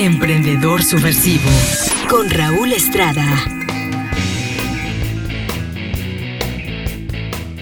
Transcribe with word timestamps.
Emprendedor 0.00 0.82
Subversivo 0.82 1.50
con 2.08 2.30
Raúl 2.30 2.72
Estrada. 2.72 3.22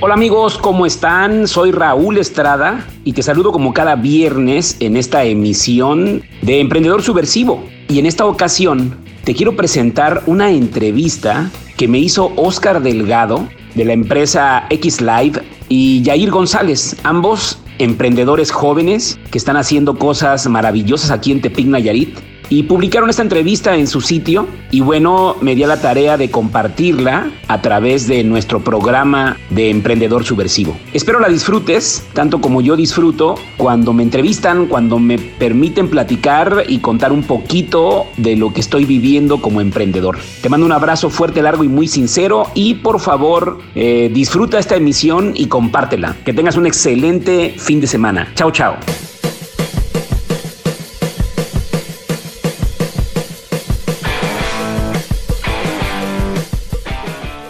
Hola 0.01 0.15
amigos, 0.15 0.57
¿cómo 0.57 0.87
están? 0.87 1.49
Soy 1.49 1.73
Raúl 1.73 2.17
Estrada 2.17 2.87
y 3.03 3.13
te 3.13 3.25
saludo 3.25 3.51
como 3.51 3.75
cada 3.75 3.97
viernes 3.97 4.77
en 4.79 4.97
esta 4.97 5.25
emisión 5.25 6.23
de 6.43 6.61
Emprendedor 6.61 7.03
Subversivo. 7.03 7.65
Y 7.89 7.99
en 7.99 8.07
esta 8.07 8.25
ocasión 8.25 8.97
te 9.25 9.35
quiero 9.35 9.57
presentar 9.57 10.23
una 10.27 10.53
entrevista 10.53 11.51
que 11.77 11.89
me 11.89 11.99
hizo 11.99 12.33
Oscar 12.37 12.81
Delgado 12.81 13.49
de 13.75 13.85
la 13.85 13.95
empresa 13.95 14.65
X 14.71 15.01
Live 15.01 15.43
y 15.69 16.05
Jair 16.05 16.31
González, 16.31 16.95
ambos 17.03 17.58
emprendedores 17.79 18.51
jóvenes 18.51 19.19
que 19.31 19.39
están 19.39 19.57
haciendo 19.57 19.99
cosas 19.99 20.47
maravillosas 20.49 21.11
aquí 21.11 21.33
en 21.33 21.41
Tepic 21.41 21.67
Nayarit 21.67 22.19
y 22.51 22.65
publicaron 22.65 23.11
esta 23.11 23.23
entrevista 23.23 23.77
en 23.77 23.87
su 23.87 24.01
sitio 24.01 24.47
y 24.71 24.81
bueno, 24.81 25.37
me 25.41 25.55
dio 25.55 25.67
la 25.67 25.81
tarea 25.81 26.17
de 26.17 26.31
compartirla 26.31 27.31
a 27.47 27.63
través 27.63 28.07
de 28.07 28.25
nuestro 28.25 28.61
programa 28.61 29.37
de 29.51 29.71
Emprendedor 29.71 30.25
Subversivo. 30.25 30.77
Espero 30.93 31.21
la 31.21 31.29
disfrutes, 31.29 32.05
tanto 32.13 32.41
como 32.41 32.61
yo 32.61 32.77
disfruto 32.77 33.37
cuando 33.57 33.93
me 33.93 34.03
entrevistan, 34.03 34.67
cuando 34.67 34.99
me 34.99 35.19
permiten 35.19 35.89
platicar 35.89 36.65
y 36.69 36.79
contar 36.79 37.13
un 37.13 37.23
poquito 37.23 38.07
de 38.17 38.37
lo 38.37 38.53
que 38.53 38.61
estoy 38.61 38.85
viviendo 38.85 39.41
como 39.41 39.61
emprendedor. 39.61 40.19
Te 40.43 40.49
mando 40.49 40.67
un 40.67 40.73
abrazo 40.73 41.11
fuerte, 41.11 41.43
largo 41.43 41.65
y 41.65 41.69
muy 41.69 41.89
sincero 41.89 42.45
y 42.55 42.75
por 42.75 43.01
favor 43.01 43.59
eh, 43.75 44.11
disfruta 44.13 44.59
esta 44.59 44.77
emisión 44.77 45.33
y 45.35 45.47
compártela. 45.47 46.17
Que 46.25 46.33
tengas 46.33 46.57
un 46.57 46.67
excelente 46.67 47.55
fin 47.59 47.81
de 47.81 47.87
semana. 47.87 48.33
Chao, 48.35 48.51
chao. 48.51 48.77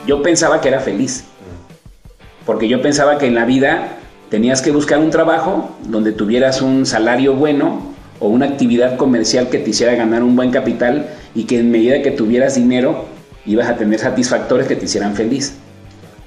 Yo 0.09 0.23
pensaba 0.23 0.63
que 0.63 0.69
era 0.69 0.81
feliz. 0.81 1.25
Porque 2.47 2.67
yo 2.67 2.81
pensaba 2.81 3.19
que 3.19 3.27
en 3.27 3.35
la 3.35 3.45
vida 3.45 3.99
tenías 4.31 4.63
que 4.63 4.71
buscar 4.71 4.99
un 5.01 5.11
trabajo 5.11 5.77
donde 5.87 6.13
tuvieras 6.13 6.63
un 6.63 6.87
salario 6.87 7.35
bueno 7.35 7.95
o 8.19 8.29
una 8.29 8.47
actividad 8.47 8.97
comercial 8.97 9.51
que 9.51 9.59
te 9.59 9.71
hiciera 9.71 9.95
ganar 9.95 10.23
un 10.23 10.35
buen 10.35 10.51
capital 10.51 11.11
y 11.35 11.45
que 11.45 11.59
en 11.59 11.71
medida 11.71 12.01
que 12.01 12.11
tuvieras 12.11 12.55
dinero 12.55 13.05
ibas 13.45 13.69
a 13.69 13.77
tener 13.77 13.99
satisfactores 14.01 14.67
que 14.67 14.77
te 14.77 14.87
hicieran 14.87 15.15
feliz. 15.15 15.59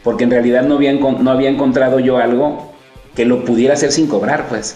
Porque 0.04 0.26
en 0.26 0.32
realidad 0.32 0.62
no 0.62 0.76
había, 0.76 0.94
no 0.94 1.32
había 1.32 1.50
encontrado 1.50 2.00
yo 2.00 2.20
algo 2.20 2.72
que 3.16 3.26
lo 3.26 3.44
pudiera 3.46 3.74
hacer 3.74 3.92
sin 3.92 4.06
cobrar, 4.06 4.48
pues. 4.48 4.76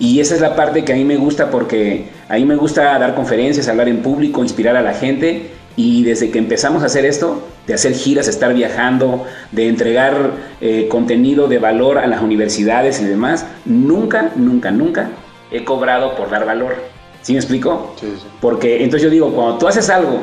Y 0.00 0.18
esa 0.18 0.34
es 0.34 0.40
la 0.40 0.56
parte 0.56 0.84
que 0.84 0.92
a 0.92 0.96
mí 0.96 1.04
me 1.04 1.16
gusta 1.16 1.50
porque 1.50 2.06
a 2.28 2.34
mí 2.34 2.44
me 2.44 2.56
gusta 2.56 2.98
dar 2.98 3.14
conferencias, 3.14 3.68
hablar 3.68 3.88
en 3.88 4.02
público, 4.02 4.42
inspirar 4.42 4.76
a 4.76 4.82
la 4.82 4.92
gente 4.92 5.50
y 5.76 6.04
desde 6.04 6.30
que 6.30 6.38
empezamos 6.38 6.82
a 6.82 6.86
hacer 6.86 7.04
esto, 7.04 7.42
de 7.66 7.74
hacer 7.74 7.94
giras, 7.94 8.28
estar 8.28 8.54
viajando, 8.54 9.24
de 9.52 9.68
entregar 9.68 10.32
eh, 10.60 10.88
contenido 10.88 11.48
de 11.48 11.58
valor 11.58 11.98
a 11.98 12.06
las 12.06 12.22
universidades 12.22 13.00
y 13.00 13.04
demás, 13.04 13.46
nunca, 13.64 14.32
nunca, 14.36 14.70
nunca 14.70 15.10
he 15.50 15.64
cobrado 15.64 16.14
por 16.16 16.30
dar 16.30 16.46
valor. 16.46 16.76
¿Sí 17.22 17.32
me 17.32 17.38
explico? 17.38 17.94
Sí, 17.98 18.06
sí. 18.16 18.26
Porque 18.40 18.84
entonces 18.84 19.02
yo 19.02 19.10
digo, 19.10 19.32
cuando 19.32 19.58
tú 19.58 19.66
haces 19.66 19.88
algo 19.88 20.20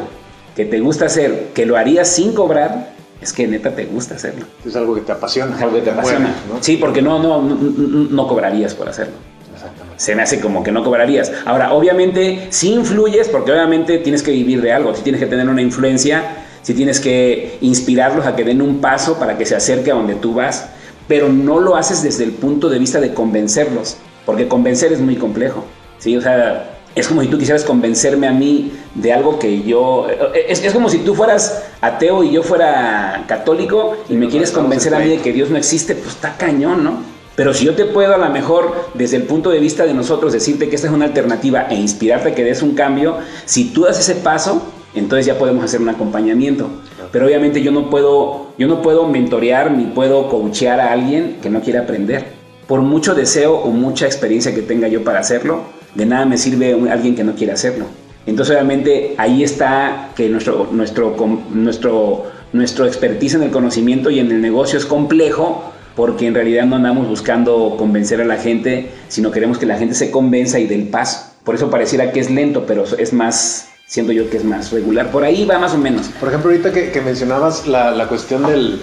que 0.56 0.66
te 0.66 0.80
gusta 0.80 1.06
hacer, 1.06 1.50
que 1.54 1.66
lo 1.66 1.78
harías 1.78 2.08
sin 2.08 2.34
cobrar, 2.34 2.94
es 3.20 3.34
que 3.34 3.48
neta 3.48 3.76
te 3.76 3.86
gusta 3.86 4.16
hacerlo. 4.16 4.46
Es 4.66 4.76
algo 4.76 4.96
que 4.96 5.02
te 5.02 5.12
apasiona. 5.12 5.56
Es 5.56 5.62
algo 5.62 5.76
que 5.76 5.82
te 5.82 5.92
apasiona. 5.92 6.34
Sí, 6.62 6.78
porque 6.78 7.02
no, 7.02 7.22
no, 7.22 7.42
no, 7.42 7.56
no 7.56 8.28
cobrarías 8.28 8.74
por 8.74 8.90
hacerlo 8.90 9.31
se 10.02 10.16
me 10.16 10.24
hace 10.24 10.40
como 10.40 10.64
que 10.64 10.72
no 10.72 10.84
cobrarías. 10.84 11.32
Ahora, 11.46 11.74
obviamente, 11.74 12.48
si 12.50 12.74
influyes, 12.74 13.28
porque 13.28 13.52
obviamente 13.52 14.00
tienes 14.00 14.24
que 14.24 14.32
vivir 14.32 14.60
de 14.60 14.74
algo, 14.74 14.96
si 14.96 15.04
tienes 15.04 15.22
que 15.22 15.28
tener 15.28 15.48
una 15.48 15.62
influencia, 15.62 16.44
si 16.64 16.74
tienes 16.74 17.00
que 17.00 17.60
inspirarlos 17.62 18.26
a 18.26 18.36
que 18.36 18.44
den 18.44 18.64
un 18.64 18.82
paso 18.82 19.20
para 19.20 19.38
que 19.38 19.46
se 19.46 19.56
acerque 19.56 19.92
a 19.92 19.94
donde 19.94 20.16
tú 20.16 20.34
vas, 20.34 20.70
pero 21.08 21.30
no 21.30 21.60
lo 21.60 21.76
haces 21.76 22.02
desde 22.02 22.24
el 22.24 22.32
punto 22.32 22.68
de 22.68 22.80
vista 22.80 23.00
de 23.00 23.14
convencerlos, 23.14 23.98
porque 24.26 24.48
convencer 24.48 24.92
es 24.92 25.02
muy 25.02 25.18
complejo, 25.18 25.66
¿sí? 26.00 26.18
O 26.18 26.22
sea, 26.22 26.80
es 26.96 27.08
como 27.08 27.22
si 27.22 27.28
tú 27.28 27.38
quisieras 27.38 27.64
convencerme 27.64 28.28
a 28.28 28.32
mí 28.32 28.72
de 28.96 29.14
algo 29.14 29.38
que 29.38 29.62
yo... 29.62 30.08
Es, 30.48 30.64
es 30.64 30.74
como 30.74 30.90
si 30.90 30.98
tú 30.98 31.14
fueras 31.14 31.64
ateo 31.80 32.24
y 32.24 32.32
yo 32.32 32.42
fuera 32.42 33.26
católico 33.28 33.98
y 34.10 34.16
me 34.16 34.30
quieres 34.30 34.50
convencer 34.50 34.96
a 34.96 35.00
mí 35.00 35.10
de 35.10 35.20
que 35.20 35.32
Dios 35.32 35.52
no 35.52 35.58
existe, 35.58 35.94
pues 35.94 36.16
está 36.16 36.38
cañón, 36.38 36.84
¿no? 36.84 37.21
Pero 37.42 37.56
si 37.56 37.66
yo 37.66 37.74
te 37.74 37.86
puedo 37.86 38.14
a 38.14 38.20
lo 38.20 38.30
mejor 38.30 38.72
desde 38.94 39.18
el 39.18 39.24
punto 39.24 39.50
de 39.50 39.58
vista 39.58 39.88
de 39.88 39.96
nosotros 39.96 40.32
decirte 40.32 40.70
que 40.70 40.76
esta 40.76 40.90
es 40.90 40.94
una 40.94 41.06
alternativa 41.06 41.66
e 41.72 41.74
inspirarte 41.74 42.30
a 42.30 42.36
que 42.36 42.44
des 42.44 42.62
un 42.62 42.76
cambio, 42.76 43.18
si 43.46 43.74
tú 43.74 43.86
das 43.86 44.00
ese 44.00 44.14
paso, 44.14 44.62
entonces 44.94 45.26
ya 45.26 45.40
podemos 45.40 45.64
hacer 45.64 45.82
un 45.82 45.90
acompañamiento. 45.90 46.70
Pero 47.12 47.26
obviamente 47.26 47.64
yo 47.64 47.72
no 47.72 47.90
puedo, 47.90 48.54
yo 48.60 48.68
no 48.68 48.84
puedo 48.84 49.08
mentorear 49.08 49.72
ni 49.72 49.86
puedo 49.86 50.30
coachear 50.30 50.80
a 50.80 50.92
alguien 50.92 51.40
que 51.42 51.50
no 51.50 51.62
quiere 51.62 51.80
aprender. 51.80 52.26
Por 52.68 52.82
mucho 52.82 53.16
deseo 53.16 53.56
o 53.56 53.72
mucha 53.72 54.06
experiencia 54.06 54.54
que 54.54 54.62
tenga 54.62 54.88
yo 54.88 55.04
para 55.04 55.18
hacerlo, 55.18 55.62
de 55.96 56.06
nada 56.06 56.28
me 56.28 56.38
sirve 56.38 56.78
alguien 56.92 57.16
que 57.16 57.24
no 57.24 57.34
quiere 57.34 57.54
hacerlo. 57.54 57.86
Entonces 58.28 58.56
obviamente 58.56 59.16
ahí 59.18 59.44
está 59.44 60.12
que 60.16 60.30
nuestro, 60.30 60.70
nuestro, 60.72 61.16
nuestro, 61.50 62.26
nuestro 62.54 62.86
expertise 62.86 63.34
en 63.34 63.42
el 63.42 63.50
conocimiento 63.50 64.12
y 64.12 64.20
en 64.20 64.30
el 64.30 64.42
negocio 64.42 64.78
es 64.78 64.86
complejo 64.86 65.72
porque 65.96 66.28
en 66.28 66.34
realidad 66.34 66.66
no 66.66 66.78
andamos 66.78 67.08
buscando 67.08 67.76
convencer 67.78 68.22
a 68.22 68.26
la 68.26 68.38
gente, 68.38 68.90
sino 69.08 69.32
queremos 69.32 69.58
que 69.58 69.66
la 69.66 69.78
gente 69.78 69.96
se 69.96 70.12
convenza 70.12 70.60
y 70.60 70.68
dé 70.68 70.76
el 70.76 70.88
paso. 70.88 71.32
Por 71.44 71.56
eso 71.56 71.70
pareciera 71.70 72.12
que 72.12 72.20
es 72.20 72.30
lento, 72.30 72.66
pero 72.66 72.84
es 72.98 73.14
más, 73.14 73.70
siento 73.88 74.12
yo 74.12 74.30
que 74.30 74.38
es 74.38 74.44
más 74.44 74.72
regular. 74.72 75.12
Por 75.12 75.24
ahí 75.24 75.46
va 75.46 75.60
más 75.60 75.74
o 75.74 75.78
menos. 75.78 76.08
Por 76.20 76.30
ejemplo, 76.30 76.52
ahorita 76.52 76.72
que, 76.72 77.02
mencionabas 77.02 77.68
la, 77.68 78.06
cuestión 78.08 78.46
del, 78.46 78.82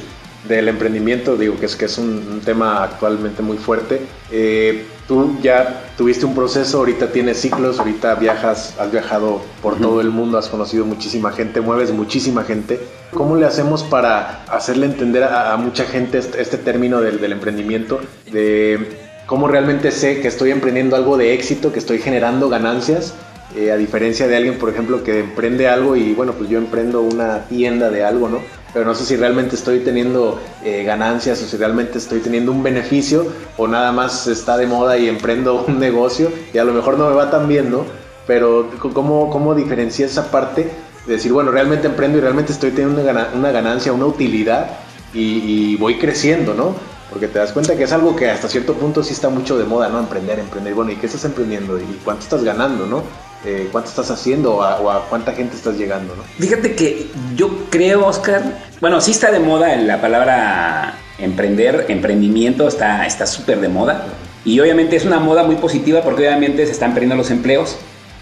del, 0.48 0.68
emprendimiento, 0.68 1.36
digo 1.36 1.58
que 1.58 1.66
es, 1.66 1.76
que 1.76 1.86
es 1.86 1.98
un, 1.98 2.40
tema 2.44 2.82
actualmente 2.82 3.42
muy 3.42 3.56
fuerte. 3.56 4.00
Eh, 4.30 4.84
tú 5.08 5.38
ya 5.42 5.86
tuviste 5.96 6.26
un 6.26 6.34
proceso, 6.34 6.78
ahorita 6.78 7.10
tienes 7.10 7.40
ciclos, 7.40 7.78
ahorita 7.78 8.14
viajas, 8.16 8.74
has 8.78 8.92
viajado 8.92 9.40
por 9.62 9.78
todo 9.78 10.02
el 10.02 10.10
mundo, 10.10 10.36
has 10.38 10.48
conocido 10.48 10.84
muchísima 10.84 11.32
gente, 11.32 11.62
mueves 11.62 11.90
muchísima 11.92 12.44
gente. 12.44 12.78
¿Cómo 13.14 13.34
le 13.34 13.46
hacemos 13.46 13.82
para 13.82 14.44
hacerle 14.44 14.84
entender 14.84 15.24
a, 15.24 15.56
mucha 15.56 15.84
gente 15.84 16.18
este, 16.18 16.40
este 16.42 16.58
término 16.58 17.00
del, 17.00 17.20
del, 17.20 17.32
emprendimiento? 17.32 18.00
De 18.30 18.98
cómo 19.26 19.48
realmente 19.48 19.90
sé 19.90 20.20
que 20.20 20.28
estoy 20.28 20.50
emprendiendo 20.50 20.94
algo 20.94 21.16
de 21.16 21.32
éxito, 21.32 21.72
que 21.72 21.78
estoy 21.78 21.98
generando 21.98 22.50
ganancias, 22.50 23.14
eh, 23.56 23.72
a 23.72 23.76
diferencia 23.76 24.28
de 24.28 24.36
alguien, 24.36 24.58
por 24.58 24.70
ejemplo, 24.70 25.02
que 25.02 25.20
emprende 25.20 25.68
algo 25.68 25.96
y 25.96 26.12
bueno, 26.14 26.32
pues 26.32 26.50
yo 26.50 26.58
emprendo 26.58 27.02
una 27.02 27.44
tienda 27.48 27.90
de 27.90 28.04
algo, 28.04 28.28
¿no? 28.28 28.40
pero 28.72 28.84
no 28.84 28.94
sé 28.94 29.04
si 29.04 29.16
realmente 29.16 29.56
estoy 29.56 29.80
teniendo 29.80 30.40
eh, 30.62 30.82
ganancias 30.84 31.42
o 31.42 31.46
si 31.46 31.56
realmente 31.56 31.98
estoy 31.98 32.20
teniendo 32.20 32.52
un 32.52 32.62
beneficio 32.62 33.26
o 33.56 33.66
nada 33.66 33.92
más 33.92 34.26
está 34.26 34.56
de 34.56 34.66
moda 34.66 34.98
y 34.98 35.08
emprendo 35.08 35.64
un 35.66 35.78
negocio 35.80 36.30
y 36.52 36.58
a 36.58 36.64
lo 36.64 36.72
mejor 36.72 36.98
no 36.98 37.08
me 37.08 37.14
va 37.14 37.30
tan 37.30 37.48
bien, 37.48 37.70
¿no? 37.70 37.84
Pero 38.26 38.70
¿cómo, 38.92 39.30
cómo 39.30 39.54
diferencia 39.54 40.04
esa 40.04 40.30
parte 40.30 40.70
de 41.06 41.12
decir, 41.14 41.32
bueno, 41.32 41.50
realmente 41.50 41.86
emprendo 41.86 42.18
y 42.18 42.20
realmente 42.20 42.52
estoy 42.52 42.70
teniendo 42.72 43.00
una 43.34 43.50
ganancia, 43.50 43.92
una 43.92 44.04
utilidad 44.04 44.68
y, 45.14 45.72
y 45.72 45.76
voy 45.76 45.96
creciendo, 45.96 46.52
¿no? 46.52 46.74
Porque 47.08 47.26
te 47.26 47.38
das 47.38 47.52
cuenta 47.52 47.74
que 47.74 47.84
es 47.84 47.92
algo 47.92 48.14
que 48.14 48.28
hasta 48.28 48.48
cierto 48.48 48.74
punto 48.74 49.02
sí 49.02 49.14
está 49.14 49.30
mucho 49.30 49.56
de 49.56 49.64
moda, 49.64 49.88
¿no? 49.88 49.98
Emprender, 49.98 50.38
emprender. 50.38 50.74
Bueno, 50.74 50.92
¿y 50.92 50.96
qué 50.96 51.06
estás 51.06 51.24
emprendiendo? 51.24 51.78
¿Y 51.78 52.00
cuánto 52.04 52.24
estás 52.24 52.44
ganando, 52.44 52.84
no? 52.86 53.02
Eh, 53.44 53.68
cuánto 53.70 53.90
estás 53.90 54.10
haciendo 54.10 54.56
o 54.56 54.62
a, 54.62 55.06
cuánta 55.08 55.32
gente 55.32 55.56
estás 55.56 55.76
llegando, 55.76 56.16
¿no? 56.16 56.24
Fíjate 56.38 56.74
que 56.74 57.06
yo 57.36 57.66
creo, 57.70 58.04
Oscar, 58.06 58.42
bueno, 58.80 59.00
sí 59.00 59.12
está 59.12 59.30
de 59.30 59.38
moda 59.38 59.76
la 59.76 60.00
palabra 60.00 60.94
emprender, 61.18 61.86
emprendimiento 61.88 62.66
está 62.66 63.26
súper 63.26 63.60
de 63.60 63.68
moda. 63.68 64.06
Y 64.44 64.58
obviamente 64.60 64.96
es 64.96 65.04
una 65.04 65.20
moda 65.20 65.42
muy 65.44 65.56
positiva 65.56 66.02
porque 66.02 66.26
obviamente 66.26 66.64
se 66.66 66.72
están 66.72 66.94
perdiendo 66.94 67.16
los 67.16 67.30
empleos. 67.30 67.76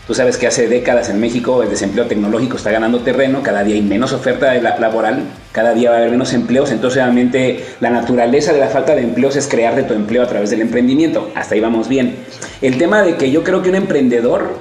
Tú 0.07 0.15
sabes 0.15 0.37
que 0.37 0.47
hace 0.47 0.69
décadas 0.69 1.09
en 1.09 1.19
México 1.19 1.65
el 1.65 1.69
desempleo 1.69 2.07
tecnológico 2.07 2.57
está 2.57 2.71
ganando 2.71 3.01
terreno, 3.01 3.43
cada 3.43 3.65
día 3.65 3.75
hay 3.75 3.83
menos 3.83 4.13
oferta 4.13 4.55
laboral, 4.55 5.25
cada 5.51 5.75
día 5.75 5.91
va 5.91 5.97
a 5.97 5.99
haber 5.99 6.13
menos 6.13 6.33
empleos, 6.33 6.71
entonces 6.71 7.03
obviamente 7.03 7.65
la 7.81 7.91
naturaleza 7.91 8.53
de 8.53 8.61
la 8.61 8.69
falta 8.69 8.95
de 8.95 9.03
empleos 9.03 9.35
es 9.35 9.49
crear 9.49 9.75
de 9.75 9.83
tu 9.83 9.95
empleo 9.95 10.23
a 10.23 10.29
través 10.29 10.51
del 10.51 10.61
emprendimiento. 10.61 11.33
Hasta 11.35 11.57
ahí 11.57 11.61
vamos 11.61 11.89
bien. 11.89 12.19
El 12.63 12.79
tema 12.79 13.03
de 13.03 13.17
que 13.17 13.33
yo 13.33 13.43
creo 13.43 13.63
que 13.63 13.71
un 13.71 13.75
emprendedor 13.75 14.59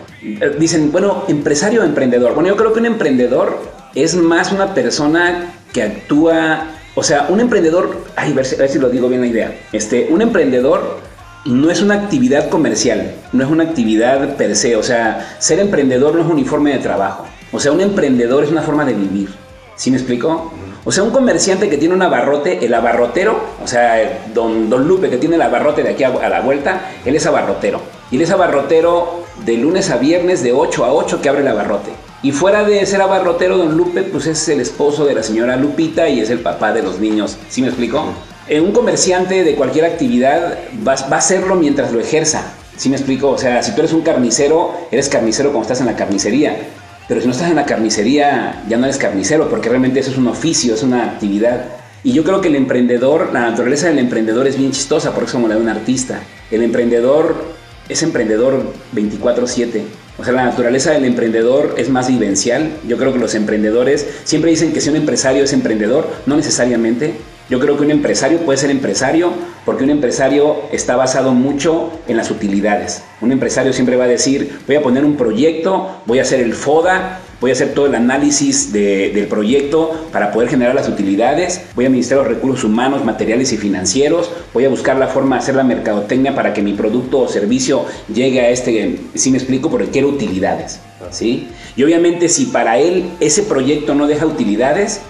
dicen, 0.59 0.91
bueno, 0.91 1.23
empresario 1.27 1.81
o 1.81 1.85
emprendedor. 1.85 2.33
Bueno, 2.33 2.49
yo 2.49 2.55
creo 2.55 2.73
que 2.73 2.79
un 2.79 2.85
emprendedor 2.87 3.59
es 3.93 4.15
más 4.15 4.51
una 4.51 4.73
persona 4.73 5.53
que 5.71 5.83
actúa, 5.83 6.67
o 6.95 7.03
sea, 7.03 7.27
un 7.29 7.39
emprendedor, 7.39 8.05
ay, 8.15 8.31
a 8.31 8.35
ver 8.35 8.69
si, 8.69 8.79
lo 8.79 8.89
digo 8.89 9.07
bien 9.07 9.21
la 9.21 9.27
idea. 9.27 9.55
Este, 9.71 10.07
un 10.09 10.21
emprendedor 10.21 10.99
no 11.45 11.69
es 11.69 11.81
una 11.81 11.95
actividad 11.95 12.49
comercial, 12.49 13.13
no 13.31 13.43
es 13.43 13.49
una 13.49 13.63
actividad 13.63 14.35
per 14.35 14.55
se, 14.55 14.75
o 14.75 14.83
sea, 14.83 15.37
ser 15.39 15.59
emprendedor 15.59 16.15
no 16.15 16.21
es 16.21 16.25
un 16.25 16.33
uniforme 16.33 16.73
de 16.73 16.79
trabajo. 16.79 17.25
O 17.51 17.59
sea, 17.59 17.71
un 17.71 17.81
emprendedor 17.81 18.43
es 18.43 18.51
una 18.51 18.61
forma 18.61 18.85
de 18.85 18.93
vivir. 18.93 19.29
¿Sí 19.75 19.91
me 19.91 19.97
explico? 19.97 20.51
O 20.85 20.91
sea, 20.91 21.03
un 21.03 21.11
comerciante 21.11 21.69
que 21.69 21.77
tiene 21.77 21.93
un 21.93 22.01
abarrote, 22.01 22.65
el 22.65 22.73
abarrotero, 22.73 23.37
o 23.63 23.67
sea, 23.67 24.21
don, 24.33 24.69
don 24.69 24.87
Lupe 24.87 25.09
que 25.09 25.17
tiene 25.17 25.35
el 25.35 25.41
abarrote 25.41 25.83
de 25.83 25.89
aquí 25.89 26.03
a, 26.03 26.09
a 26.09 26.29
la 26.29 26.41
vuelta, 26.41 26.91
él 27.03 27.15
es 27.15 27.25
abarrotero. 27.25 27.81
Y 28.11 28.15
él 28.15 28.21
es 28.21 28.31
abarrotero 28.31 29.24
de 29.45 29.57
lunes 29.57 29.89
a 29.89 29.97
viernes 29.97 30.43
de 30.43 30.53
8 30.53 30.85
a 30.85 30.93
8 30.93 31.21
que 31.21 31.29
abre 31.29 31.41
el 31.41 31.47
abarrote. 31.47 31.91
Y 32.23 32.31
fuera 32.31 32.63
de 32.63 32.85
ser 32.85 33.01
abarrotero, 33.01 33.57
don 33.57 33.75
Lupe, 33.75 34.03
pues 34.03 34.25
es 34.27 34.47
el 34.49 34.59
esposo 34.59 35.05
de 35.05 35.15
la 35.15 35.23
señora 35.23 35.57
Lupita 35.57 36.07
y 36.09 36.19
es 36.19 36.29
el 36.29 36.39
papá 36.39 36.73
de 36.73 36.81
los 36.81 36.99
niños. 36.99 37.37
¿Sí 37.49 37.61
me 37.61 37.67
explico? 37.67 38.03
En 38.47 38.63
un 38.63 38.71
comerciante 38.71 39.43
de 39.43 39.55
cualquier 39.55 39.85
actividad 39.85 40.57
va, 40.87 40.95
va 40.95 41.15
a 41.15 41.19
hacerlo 41.19 41.55
mientras 41.55 41.91
lo 41.91 41.99
ejerza. 41.99 42.53
¿Sí 42.77 42.89
me 42.89 42.95
explico? 42.95 43.29
O 43.29 43.37
sea, 43.37 43.63
si 43.63 43.73
tú 43.73 43.81
eres 43.81 43.93
un 43.93 44.01
carnicero, 44.01 44.73
eres 44.91 45.07
carnicero 45.07 45.49
cuando 45.49 45.63
estás 45.63 45.81
en 45.81 45.87
la 45.87 45.95
carnicería. 45.95 46.57
Pero 47.07 47.21
si 47.21 47.27
no 47.27 47.33
estás 47.33 47.49
en 47.49 47.55
la 47.55 47.65
carnicería, 47.65 48.63
ya 48.67 48.77
no 48.77 48.85
eres 48.85 48.97
carnicero, 48.97 49.49
porque 49.49 49.69
realmente 49.69 49.99
eso 49.99 50.11
es 50.11 50.17
un 50.17 50.27
oficio, 50.27 50.73
es 50.73 50.81
una 50.81 51.05
actividad. 51.05 51.65
Y 52.03 52.13
yo 52.13 52.23
creo 52.23 52.41
que 52.41 52.49
el 52.49 52.55
emprendedor, 52.55 53.29
la 53.31 53.41
naturaleza 53.41 53.87
del 53.87 53.99
emprendedor 53.99 54.47
es 54.47 54.57
bien 54.57 54.71
chistosa, 54.71 55.11
porque 55.11 55.25
es 55.25 55.31
como 55.31 55.47
la 55.47 55.55
de 55.55 55.61
un 55.61 55.69
artista. 55.69 56.19
El 56.51 56.63
emprendedor 56.63 57.54
es 57.89 58.03
emprendedor 58.03 58.61
24/7. 58.93 59.83
O 60.17 60.23
sea, 60.23 60.33
la 60.33 60.45
naturaleza 60.45 60.91
del 60.91 61.05
emprendedor 61.05 61.75
es 61.77 61.89
más 61.89 62.07
vivencial. 62.07 62.71
Yo 62.87 62.97
creo 62.97 63.11
que 63.11 63.19
los 63.19 63.35
emprendedores 63.35 64.07
siempre 64.23 64.51
dicen 64.51 64.71
que 64.71 64.79
si 64.81 64.89
un 64.89 64.95
empresario 64.95 65.43
es 65.43 65.53
emprendedor, 65.53 66.07
no 66.25 66.37
necesariamente. 66.37 67.15
Yo 67.49 67.59
creo 67.59 67.77
que 67.77 67.83
un 67.83 67.91
empresario 67.91 68.39
puede 68.39 68.57
ser 68.57 68.71
empresario 68.71 69.31
porque 69.65 69.83
un 69.83 69.91
empresario 69.91 70.61
está 70.71 70.95
basado 70.95 71.31
mucho 71.33 71.91
en 72.07 72.17
las 72.17 72.31
utilidades. 72.31 73.03
Un 73.21 73.31
empresario 73.31 73.71
siempre 73.71 73.97
va 73.97 74.05
a 74.05 74.07
decir, 74.07 74.59
voy 74.65 74.77
a 74.77 74.81
poner 74.81 75.05
un 75.05 75.15
proyecto, 75.15 76.01
voy 76.07 76.17
a 76.19 76.23
hacer 76.23 76.39
el 76.39 76.53
FODA, 76.53 77.19
voy 77.41 77.51
a 77.51 77.53
hacer 77.53 77.73
todo 77.73 77.87
el 77.87 77.95
análisis 77.95 78.71
del 78.71 79.27
proyecto 79.27 80.07
para 80.11 80.31
poder 80.31 80.49
generar 80.49 80.75
las 80.75 80.87
utilidades, 80.87 81.61
voy 81.75 81.85
a 81.85 81.87
administrar 81.87 82.19
los 82.19 82.27
recursos 82.27 82.63
humanos, 82.63 83.03
materiales 83.03 83.51
y 83.53 83.57
financieros, 83.57 84.31
voy 84.53 84.65
a 84.65 84.69
buscar 84.69 84.97
la 84.97 85.07
forma 85.07 85.35
de 85.35 85.41
hacer 85.41 85.55
la 85.55 85.63
mercadotecnia 85.63 86.35
para 86.35 86.53
que 86.53 86.61
mi 86.61 86.73
producto 86.73 87.19
o 87.19 87.27
servicio 87.27 87.85
llegue 88.13 88.41
a 88.41 88.49
este, 88.49 88.99
si 89.13 89.31
me 89.31 89.37
explico, 89.37 89.69
porque 89.69 89.89
quiero 89.89 90.09
utilidades. 90.09 90.79
¿sí? 91.11 91.49
Y 91.75 91.83
obviamente 91.83 92.29
si 92.29 92.45
para 92.45 92.77
él 92.79 93.11
ese 93.19 93.43
proyecto 93.43 93.95
no 93.95 94.07
deja 94.07 94.25
utilidades, 94.25 95.01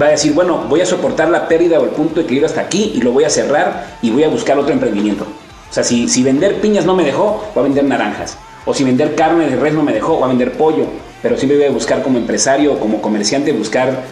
va 0.00 0.06
a 0.06 0.10
decir, 0.10 0.32
bueno, 0.32 0.66
voy 0.68 0.80
a 0.80 0.86
soportar 0.86 1.28
la 1.30 1.48
pérdida 1.48 1.78
o 1.78 1.84
el 1.84 1.90
punto 1.90 2.16
de 2.16 2.22
equilibrio 2.22 2.48
hasta 2.48 2.60
aquí 2.60 2.92
y 2.94 3.00
lo 3.00 3.12
voy 3.12 3.24
a 3.24 3.30
cerrar 3.30 3.98
y 4.02 4.10
voy 4.10 4.24
a 4.24 4.28
buscar 4.28 4.58
otro 4.58 4.72
emprendimiento. 4.72 5.24
O 5.70 5.72
sea, 5.72 5.84
si, 5.84 6.08
si 6.08 6.22
vender 6.22 6.60
piñas 6.60 6.86
no 6.86 6.94
me 6.94 7.04
dejó, 7.04 7.44
voy 7.54 7.62
a 7.62 7.64
vender 7.64 7.84
naranjas. 7.84 8.36
O 8.66 8.74
si 8.74 8.84
vender 8.84 9.14
carne 9.14 9.48
de 9.48 9.56
res 9.56 9.74
no 9.74 9.82
me 9.82 9.92
dejó, 9.92 10.16
voy 10.16 10.24
a 10.24 10.28
vender 10.28 10.52
pollo. 10.52 10.86
Pero 11.22 11.36
siempre 11.36 11.58
voy 11.58 11.66
a 11.66 11.70
buscar 11.70 12.02
como 12.02 12.18
empresario 12.18 12.74
o 12.74 12.78
como 12.78 13.00
comerciante, 13.00 13.52
buscar 13.52 14.02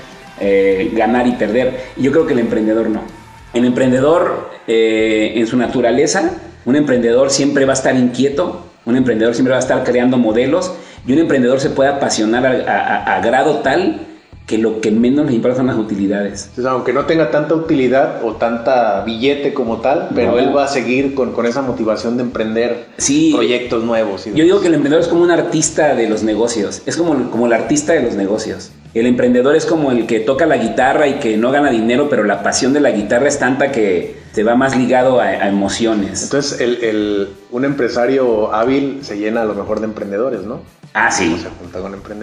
eh, 0.41 0.91
ganar 0.95 1.27
y 1.27 1.33
perder. 1.33 1.93
Y 1.97 2.03
yo 2.03 2.13
creo 2.13 2.27
que 2.27 2.33
el 2.33 2.41
emprendedor 2.41 2.89
no. 2.89 3.03
El 3.53 3.65
emprendedor, 3.65 4.51
eh, 4.67 5.33
en 5.37 5.47
su 5.47 5.57
naturaleza, 5.57 6.39
un 6.65 6.77
emprendedor 6.77 7.31
siempre 7.31 7.65
va 7.65 7.73
a 7.73 7.75
estar 7.75 7.95
inquieto, 7.97 8.67
un 8.87 8.97
emprendedor 8.97 9.35
siempre 9.35 9.53
va 9.53 9.59
a 9.59 9.63
estar 9.63 9.85
creando 9.85 10.17
modelos 10.17 10.73
y 11.07 11.13
un 11.13 11.19
emprendedor 11.19 11.61
se 11.61 11.71
puede 11.71 11.91
apasionar 11.91 12.47
a 12.47 13.21
grado 13.21 13.57
tal 13.59 14.12
que 14.47 14.59
lo 14.59 14.81
que 14.81 14.91
menos 14.91 15.27
le 15.27 15.35
importa 15.35 15.57
son 15.57 15.69
las 15.69 15.77
utilidades. 15.77 16.51
aunque 16.67 16.93
no 16.93 17.07
tenga 17.07 17.31
tanta 17.31 17.55
utilidad 17.55 18.25
o 18.25 18.35
tanta 18.35 19.03
billete 19.05 19.55
como 19.55 19.79
tal, 19.79 20.09
pero 20.15 20.39
él 20.39 20.55
va 20.55 20.65
a 20.65 20.69
seguir 20.69 21.15
con, 21.15 21.33
con, 21.33 21.47
esa 21.47 21.63
motivación 21.63 22.17
de 22.17 22.25
emprender 22.25 22.87
proyectos 23.33 23.85
nuevos. 23.85 24.25
yo 24.27 24.45
digo 24.45 24.61
que 24.61 24.69
el 24.69 24.75
emprendedor 24.75 25.03
es 25.03 25.09
como 25.09 25.23
un 25.23 25.31
artista 25.31 25.95
de 25.95 26.09
los 26.09 26.23
negocios, 26.23 26.83
es 26.87 26.97
como, 26.97 27.31
como 27.31 27.47
el 27.47 27.53
artista 27.53 27.93
de 27.93 28.03
los 28.03 28.15
negocios. 28.15 28.73
El 28.95 29.07
emprendedor 29.07 29.57
es 29.57 29.65
como 29.65 29.91
el 29.91 30.07
que 30.07 30.21
toca 30.21 30.45
la 30.45 30.59
guitarra 30.59 31.09
y 31.09 31.15
que 31.15 31.39
no 31.39 31.51
gana 31.51 31.71
dinero, 31.71 32.09
pero 32.11 32.25
la 32.25 32.43
pasión 32.43 32.75
de 32.75 32.81
la 32.81 32.91
guitarra 32.91 33.27
es 33.27 33.39
tanta 33.39 33.73
que 33.73 34.17
te 34.35 34.45
va 34.45 34.55
más 34.55 34.77
ligado 34.77 35.19
a, 35.19 35.49
emociones. 35.49 36.25
Entonces, 36.25 36.61
el, 36.61 36.85
el, 36.85 37.29
un 37.51 37.65
empresario 37.65 38.53
hábil 38.53 38.99
se 39.03 39.17
llena 39.17 39.43
a 39.43 39.45
lo 39.47 39.55
mejor 39.55 39.81
de 39.81 39.87
emprendedores, 39.87 40.43
¿no? 40.43 40.61
Ah, 40.95 41.11
sí. 41.11 41.43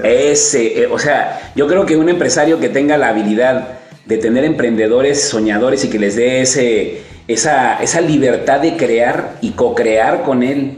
Ese, 0.04 0.84
eh, 0.84 0.88
o 0.88 1.00
sea, 1.00 1.54
yo 1.56 1.68
creo 1.68 1.86
que 1.86 1.98
un 1.98 2.10
empresario 2.10 2.60
que 2.60 2.70
tenga 2.70 2.98
la 2.98 3.10
habilidad 3.10 3.80
de 4.06 4.18
tener 4.18 4.44
emprendedores 4.44 5.30
soñadores 5.30 5.84
y 5.86 5.90
que 5.90 6.00
les 6.00 6.16
dé 6.16 6.42
ese, 6.42 7.02
esa, 7.28 7.82
esa 7.82 8.02
libertad 8.02 8.60
de 8.60 8.76
crear 8.76 9.38
y 9.42 9.52
co-crear 9.52 10.24
con 10.24 10.44
él, 10.44 10.78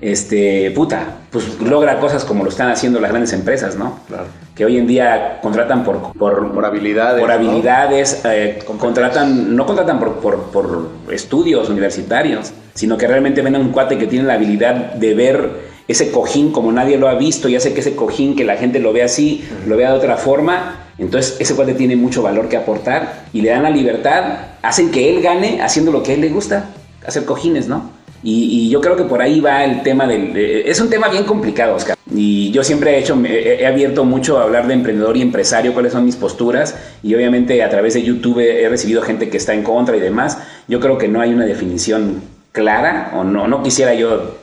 este, 0.00 0.70
puta, 0.72 1.18
pues 1.30 1.60
logra 1.60 1.98
cosas 1.98 2.24
como 2.24 2.44
lo 2.44 2.50
están 2.50 2.70
haciendo 2.70 3.00
las 3.00 3.10
grandes 3.10 3.32
empresas, 3.32 3.76
¿no? 3.76 4.00
Claro. 4.06 4.26
Que 4.54 4.64
hoy 4.64 4.76
en 4.76 4.86
día 4.86 5.40
contratan 5.42 5.82
por, 5.82 6.12
por, 6.16 6.64
habilidades. 6.64 7.20
Por 7.20 7.32
habilidades, 7.32 8.20
eh, 8.24 8.60
contratan, 8.78 9.56
no 9.56 9.66
contratan 9.66 9.98
por, 9.98 10.20
por, 10.20 10.42
por 10.50 10.90
estudios 11.10 11.68
universitarios, 11.68 12.52
sino 12.74 12.96
que 12.96 13.08
realmente 13.08 13.42
ven 13.42 13.56
a 13.56 13.58
un 13.58 13.70
cuate 13.70 13.98
que 13.98 14.06
tiene 14.06 14.26
la 14.26 14.34
habilidad 14.34 14.94
de 14.94 15.14
ver 15.14 15.63
ese 15.88 16.10
cojín 16.10 16.50
como 16.50 16.72
nadie 16.72 16.96
lo 16.96 17.08
ha 17.08 17.14
visto 17.14 17.48
y 17.48 17.56
hace 17.56 17.74
que 17.74 17.80
ese 17.80 17.94
cojín 17.94 18.36
que 18.36 18.44
la 18.44 18.56
gente 18.56 18.78
lo 18.78 18.92
ve 18.92 19.02
así, 19.02 19.44
lo 19.66 19.76
vea 19.76 19.90
de 19.90 19.98
otra 19.98 20.16
forma, 20.16 20.86
entonces 20.98 21.36
ese 21.40 21.54
cuate 21.54 21.74
tiene 21.74 21.96
mucho 21.96 22.22
valor 22.22 22.48
que 22.48 22.56
aportar 22.56 23.26
y 23.32 23.40
le 23.40 23.50
dan 23.50 23.64
la 23.64 23.70
libertad, 23.70 24.38
hacen 24.62 24.90
que 24.90 25.14
él 25.14 25.22
gane 25.22 25.60
haciendo 25.62 25.92
lo 25.92 26.02
que 26.02 26.12
a 26.12 26.14
él 26.14 26.20
le 26.20 26.28
gusta, 26.28 26.70
hacer 27.06 27.24
cojines, 27.24 27.68
¿no? 27.68 27.90
Y, 28.26 28.70
yo 28.70 28.80
creo 28.80 28.96
que 28.96 29.04
por 29.04 29.20
ahí 29.20 29.38
va 29.40 29.64
el 29.64 29.82
tema 29.82 30.06
del... 30.06 30.34
es 30.34 30.80
un 30.80 30.88
tema 30.88 31.08
bien 31.08 31.24
complicado, 31.24 31.74
Oscar. 31.74 31.94
Y 32.10 32.50
yo 32.52 32.64
siempre 32.64 32.92
he 32.92 32.98
hecho, 32.98 33.20
he, 33.22 33.66
abierto 33.66 34.04
mucho 34.06 34.38
a 34.38 34.44
hablar 34.44 34.66
de 34.66 34.72
emprendedor 34.72 35.14
y 35.18 35.20
empresario, 35.20 35.74
cuáles 35.74 35.92
son 35.92 36.06
mis 36.06 36.16
posturas. 36.16 36.74
Y 37.02 37.14
obviamente 37.14 37.62
a 37.62 37.68
través 37.68 37.92
de 37.92 38.02
YouTube 38.02 38.38
he, 38.38 38.66
recibido 38.70 39.02
gente 39.02 39.28
que 39.28 39.36
está 39.36 39.52
en 39.52 39.62
contra 39.62 39.94
y 39.96 40.00
demás. 40.00 40.38
Yo 40.68 40.80
creo 40.80 40.96
que 40.96 41.06
no 41.06 41.20
hay 41.20 41.34
una 41.34 41.44
definición 41.44 42.22
clara, 42.52 43.12
o 43.14 43.24
no, 43.24 43.46
no 43.46 43.62
quisiera 43.62 43.92
yo 43.92 44.38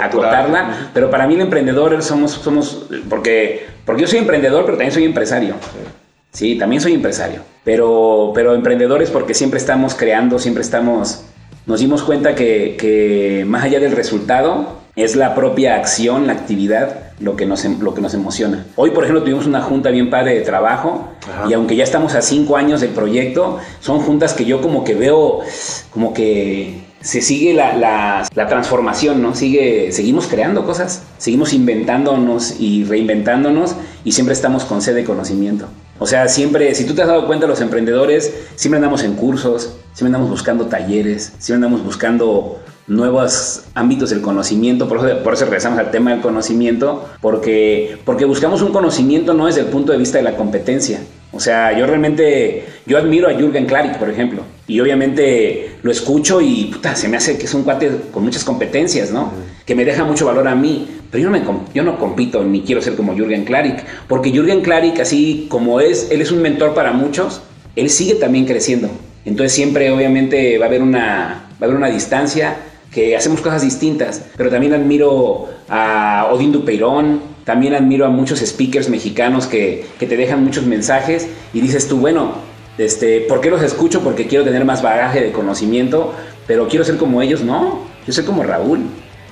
acotarla, 0.00 0.90
pero 0.94 1.10
para 1.10 1.26
mí 1.26 1.34
el 1.34 1.40
emprendedor 1.42 2.02
somos, 2.02 2.32
somos 2.32 2.86
porque, 3.08 3.66
porque 3.84 4.02
yo 4.02 4.08
soy 4.08 4.20
emprendedor, 4.20 4.64
pero 4.64 4.76
también 4.76 4.92
soy 4.92 5.04
empresario. 5.04 5.54
Sí, 6.32 6.56
también 6.58 6.82
soy 6.82 6.92
empresario, 6.92 7.40
pero, 7.64 8.32
pero 8.34 8.54
emprendedores 8.54 9.10
porque 9.10 9.34
siempre 9.34 9.58
estamos 9.58 9.94
creando, 9.94 10.38
siempre 10.38 10.62
estamos, 10.62 11.24
nos 11.64 11.80
dimos 11.80 12.02
cuenta 12.02 12.34
que, 12.34 12.76
que 12.78 13.44
más 13.46 13.64
allá 13.64 13.80
del 13.80 13.92
resultado, 13.92 14.76
es 14.96 15.14
la 15.14 15.34
propia 15.34 15.76
acción, 15.76 16.26
la 16.26 16.32
actividad, 16.32 17.12
lo 17.20 17.36
que 17.36 17.44
nos, 17.44 17.64
em, 17.66 17.78
lo 17.80 17.94
que 17.94 18.00
nos 18.00 18.14
emociona. 18.14 18.64
Hoy, 18.76 18.90
por 18.90 19.04
ejemplo, 19.04 19.22
tuvimos 19.22 19.46
una 19.46 19.60
junta 19.60 19.90
bien 19.90 20.08
padre 20.08 20.34
de 20.34 20.40
trabajo 20.40 21.10
y 21.48 21.52
aunque 21.52 21.76
ya 21.76 21.84
estamos 21.84 22.14
a 22.14 22.22
cinco 22.22 22.56
años 22.56 22.80
del 22.80 22.90
proyecto, 22.90 23.58
son 23.80 24.00
juntas 24.00 24.32
que 24.32 24.46
yo 24.46 24.62
como 24.62 24.84
que 24.84 24.94
veo, 24.94 25.40
como 25.90 26.14
que 26.14 26.85
se 27.06 27.22
sigue 27.22 27.54
la, 27.54 27.76
la, 28.34 28.48
transformación, 28.48 29.22
¿no? 29.22 29.32
Sigue, 29.36 29.92
seguimos 29.92 30.26
creando 30.26 30.66
cosas, 30.66 31.04
seguimos 31.18 31.52
inventándonos 31.52 32.58
y 32.58 32.82
reinventándonos 32.82 33.76
y 34.02 34.10
siempre 34.10 34.32
estamos 34.32 34.64
con 34.64 34.82
sed 34.82 34.96
de 34.96 35.04
conocimiento. 35.04 35.68
O 36.00 36.06
sea, 36.08 36.28
siempre, 36.28 36.74
si 36.74 36.84
tú 36.84 36.94
te 36.94 37.02
has 37.02 37.08
dado 37.08 37.28
cuenta, 37.28 37.46
los 37.46 37.60
emprendedores 37.60 38.34
siempre 38.56 38.78
andamos 38.78 39.04
en 39.04 39.14
cursos, 39.14 39.76
siempre 39.92 40.06
andamos 40.06 40.30
buscando 40.30 40.66
talleres, 40.66 41.32
siempre 41.38 41.64
andamos 41.64 41.84
buscando 41.84 42.58
nuevos 42.88 43.62
ámbitos 43.74 44.10
del 44.10 44.20
conocimiento, 44.20 44.88
por 44.88 44.98
eso, 44.98 45.22
por 45.22 45.34
eso 45.34 45.44
regresamos 45.44 45.78
al 45.78 45.92
tema 45.92 46.10
del 46.10 46.20
conocimiento, 46.20 47.08
porque, 47.20 47.98
porque 48.04 48.24
buscamos 48.24 48.62
un 48.62 48.72
conocimiento 48.72 49.32
no 49.32 49.46
desde 49.46 49.60
el 49.60 49.66
punto 49.66 49.92
de 49.92 49.98
vista 49.98 50.18
de 50.18 50.24
la 50.24 50.36
competencia. 50.36 50.98
O 51.36 51.40
sea, 51.40 51.76
yo 51.78 51.86
realmente, 51.86 52.64
yo 52.86 52.96
admiro 52.96 53.28
a 53.28 53.34
Jürgen 53.34 53.66
Klarik, 53.66 53.98
por 53.98 54.08
ejemplo, 54.08 54.42
y 54.66 54.80
obviamente 54.80 55.76
lo 55.82 55.90
escucho 55.90 56.40
y 56.40 56.70
puta, 56.72 56.96
se 56.96 57.08
me 57.08 57.18
hace 57.18 57.36
que 57.36 57.44
es 57.44 57.52
un 57.52 57.62
cuate 57.62 57.90
con 58.10 58.24
muchas 58.24 58.42
competencias, 58.42 59.10
¿no? 59.10 59.32
Que 59.66 59.74
me 59.74 59.84
deja 59.84 60.04
mucho 60.04 60.24
valor 60.26 60.48
a 60.48 60.54
mí, 60.54 60.88
pero 61.10 61.24
yo 61.24 61.30
no, 61.30 61.38
me, 61.38 61.44
yo 61.74 61.82
no 61.82 61.98
compito 61.98 62.42
ni 62.42 62.62
quiero 62.62 62.80
ser 62.80 62.96
como 62.96 63.14
Jürgen 63.14 63.44
Klarik, 63.44 63.84
porque 64.08 64.30
Jürgen 64.30 64.62
Klarik, 64.62 64.98
así 64.98 65.46
como 65.50 65.80
es, 65.80 66.08
él 66.10 66.22
es 66.22 66.32
un 66.32 66.40
mentor 66.40 66.74
para 66.74 66.92
muchos, 66.92 67.42
él 67.76 67.90
sigue 67.90 68.14
también 68.14 68.46
creciendo. 68.46 68.88
Entonces 69.26 69.52
siempre 69.52 69.90
obviamente 69.90 70.56
va 70.56 70.64
a 70.64 70.68
haber 70.68 70.82
una, 70.82 71.48
va 71.52 71.58
a 71.60 71.64
haber 71.64 71.76
una 71.76 71.90
distancia, 71.90 72.56
que 72.90 73.14
hacemos 73.14 73.42
cosas 73.42 73.60
distintas, 73.60 74.24
pero 74.38 74.48
también 74.48 74.72
admiro 74.72 75.50
a 75.68 76.30
Odín 76.32 76.50
Dupeirón, 76.50 77.35
también 77.46 77.74
admiro 77.74 78.04
a 78.06 78.08
muchos 78.08 78.40
speakers 78.40 78.88
mexicanos 78.88 79.46
que, 79.46 79.86
que, 80.00 80.06
te 80.06 80.16
dejan 80.16 80.42
muchos 80.44 80.66
mensajes 80.66 81.28
y 81.54 81.60
dices 81.60 81.86
tú, 81.86 81.98
bueno, 81.98 82.32
este, 82.76 83.20
¿por 83.20 83.40
qué 83.40 83.50
los 83.50 83.62
escucho? 83.62 84.02
Porque 84.02 84.26
quiero 84.26 84.44
tener 84.44 84.64
más 84.64 84.82
bagaje 84.82 85.20
de 85.20 85.30
conocimiento, 85.30 86.12
pero 86.48 86.66
quiero 86.66 86.84
ser 86.84 86.96
como 86.96 87.22
ellos, 87.22 87.42
no, 87.42 87.82
yo 88.04 88.12
soy 88.12 88.24
como 88.24 88.42
Raúl, 88.42 88.80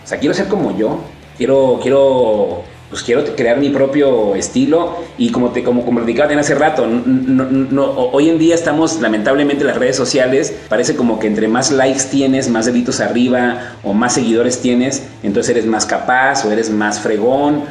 o 0.05 0.07
sea, 0.07 0.21
quiero 0.21 0.33
ser 0.33 0.47
como 0.47 0.79
yo, 0.79 1.01
quiero, 1.37 1.81
quiero 1.83 2.63
pues 2.95 3.03
quiero 3.03 3.25
crear 3.35 3.59
mi 3.59 3.71
propio 3.71 4.37
estilo 4.37 4.99
y 5.19 5.33
como 5.33 5.51
te 5.51 5.65
como, 5.65 5.85
como 5.85 5.99
platicaba 5.99 6.33
hace 6.39 6.55
rato, 6.55 6.87
no, 6.87 7.85
hoy 7.91 8.29
en 8.29 8.39
día 8.39 8.55
estamos 8.55 9.01
lamentablemente 9.01 9.63
en 9.63 9.67
las 9.69 9.79
redes 9.79 9.97
sociales, 9.97 10.55
parece 10.69 10.95
como 10.95 11.19
que 11.19 11.27
entre 11.27 11.49
más 11.49 11.73
likes 11.73 12.05
tienes, 12.09 12.49
más 12.49 12.67
deditos 12.67 13.01
arriba 13.01 13.79
o 13.83 13.95
más 13.95 14.15
seguidores 14.15 14.61
tienes, 14.61 15.03
entonces 15.25 15.57
eres 15.57 15.67
más 15.67 15.87
capaz 15.87 16.45
o 16.45 16.53
eres 16.53 16.71
más 16.71 17.01
fregón. 17.01 17.63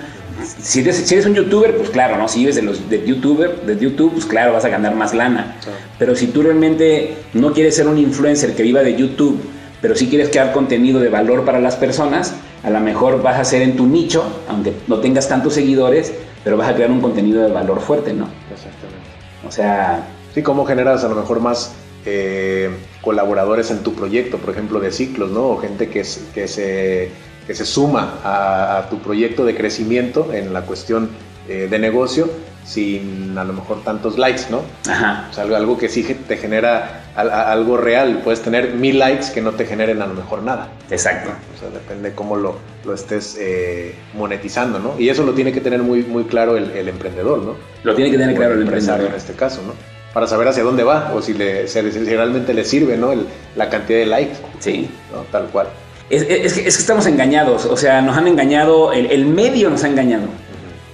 Si 0.41 0.79
eres, 0.79 0.97
si 0.97 1.13
eres 1.13 1.25
un 1.25 1.35
youtuber, 1.35 1.77
pues 1.77 1.89
claro, 1.89 2.17
¿no? 2.17 2.27
Si 2.27 2.39
vives 2.39 2.55
de 2.55 2.63
los 2.63 2.89
de 2.89 3.05
youtuber, 3.05 3.61
de 3.61 3.77
YouTube, 3.77 4.13
pues 4.13 4.25
claro, 4.25 4.53
vas 4.53 4.65
a 4.65 4.69
ganar 4.69 4.95
más 4.95 5.13
lana. 5.13 5.55
Pero 5.99 6.15
si 6.15 6.27
tú 6.27 6.41
realmente 6.41 7.15
no 7.33 7.53
quieres 7.53 7.75
ser 7.75 7.87
un 7.87 7.97
influencer 7.97 8.55
que 8.55 8.63
viva 8.63 8.81
de 8.81 8.95
YouTube, 8.95 9.39
pero 9.81 9.95
si 9.95 10.07
quieres 10.07 10.29
crear 10.29 10.51
contenido 10.51 10.99
de 10.99 11.09
valor 11.09 11.45
para 11.45 11.59
las 11.59 11.75
personas, 11.75 12.35
a 12.63 12.69
lo 12.69 12.79
mejor 12.79 13.21
vas 13.21 13.35
a 13.35 13.41
hacer 13.41 13.61
en 13.61 13.75
tu 13.75 13.85
nicho, 13.85 14.23
aunque 14.47 14.73
no 14.87 14.99
tengas 14.99 15.27
tantos 15.27 15.53
seguidores, 15.53 16.13
pero 16.43 16.57
vas 16.57 16.69
a 16.69 16.75
crear 16.75 16.89
un 16.89 17.01
contenido 17.01 17.43
de 17.43 17.51
valor 17.51 17.81
fuerte, 17.81 18.13
¿no? 18.13 18.27
Exactamente. 18.51 19.09
O 19.47 19.51
sea... 19.51 20.07
Sí, 20.33 20.41
¿cómo 20.41 20.65
generas 20.65 21.03
a 21.03 21.09
lo 21.09 21.15
mejor 21.15 21.41
más 21.41 21.73
eh, 22.05 22.69
colaboradores 23.01 23.71
en 23.71 23.83
tu 23.83 23.93
proyecto, 23.93 24.37
por 24.37 24.49
ejemplo, 24.49 24.79
de 24.79 24.91
ciclos, 24.91 25.31
¿no? 25.31 25.47
O 25.49 25.57
gente 25.57 25.89
que, 25.89 26.03
que, 26.33 26.47
se, 26.47 27.11
que 27.45 27.55
se 27.55 27.65
suma 27.65 28.19
a, 28.23 28.87
tu 28.89 28.99
proyecto 28.99 29.45
de 29.45 29.55
crecimiento 29.55 30.33
en 30.33 30.53
la 30.53 30.61
cuestión 30.61 31.09
eh, 31.47 31.67
de 31.69 31.79
negocio 31.79 32.29
sin 32.65 33.37
a 33.37 33.43
lo 33.43 33.53
mejor 33.53 33.83
tantos 33.83 34.17
likes, 34.17 34.43
¿no? 34.49 34.61
Ajá. 34.89 35.27
O 35.29 35.33
sea, 35.33 35.43
algo, 35.43 35.77
que 35.77 35.89
sí 35.89 36.03
te 36.27 36.37
genera 36.37 37.03
algo 37.15 37.77
real. 37.77 38.21
Puedes 38.23 38.41
tener 38.41 38.73
mil 38.73 38.99
likes 38.99 39.27
que 39.33 39.41
no 39.41 39.51
te 39.51 39.65
generen 39.65 40.01
a 40.01 40.07
lo 40.07 40.13
mejor 40.13 40.43
nada. 40.43 40.69
Exacto. 40.89 41.31
O 41.55 41.59
sea, 41.59 41.69
depende 41.69 42.13
cómo 42.13 42.35
lo, 42.35 42.57
lo 42.85 42.93
estés 42.93 43.37
eh, 43.39 43.95
monetizando, 44.13 44.79
¿no? 44.79 44.99
Y 44.99 45.09
eso 45.09 45.23
lo 45.23 45.33
tiene 45.33 45.51
que 45.51 45.61
tener 45.61 45.81
muy, 45.81 46.03
muy 46.03 46.23
claro 46.23 46.57
el, 46.57 46.87
emprendedor, 46.87 47.39
¿no? 47.39 47.55
Lo 47.83 47.95
tiene 47.95 48.11
que 48.11 48.17
tener 48.17 48.35
claro 48.35 48.53
el, 48.53 48.61
empresario 48.61 49.07
en 49.07 49.15
este 49.15 49.33
caso, 49.33 49.61
¿no? 49.65 49.73
Para 50.13 50.27
saber 50.27 50.47
hacia 50.47 50.63
dónde 50.63 50.83
va 50.83 51.11
o 51.13 51.21
si, 51.21 51.33
le, 51.33 51.67
si 51.67 51.81
realmente 51.81 52.53
le 52.53 52.63
sirve, 52.63 52.97
¿no? 52.97 53.13
la 53.55 53.69
cantidad 53.69 53.99
de 53.99 54.05
likes. 54.05 54.37
Sí. 54.59 54.87
¿no? 55.11 55.21
Tal 55.31 55.47
cual. 55.47 55.67
Es, 56.09 56.21
es, 56.23 56.53
que, 56.53 56.67
es, 56.67 56.75
que, 56.75 56.81
estamos 56.81 57.07
engañados, 57.07 57.65
o 57.65 57.77
sea, 57.77 58.01
nos 58.01 58.17
han 58.17 58.27
engañado, 58.27 58.93
el, 58.93 59.07
el 59.07 59.25
medio 59.25 59.69
nos 59.69 59.83
ha 59.83 59.87
engañado. 59.87 60.27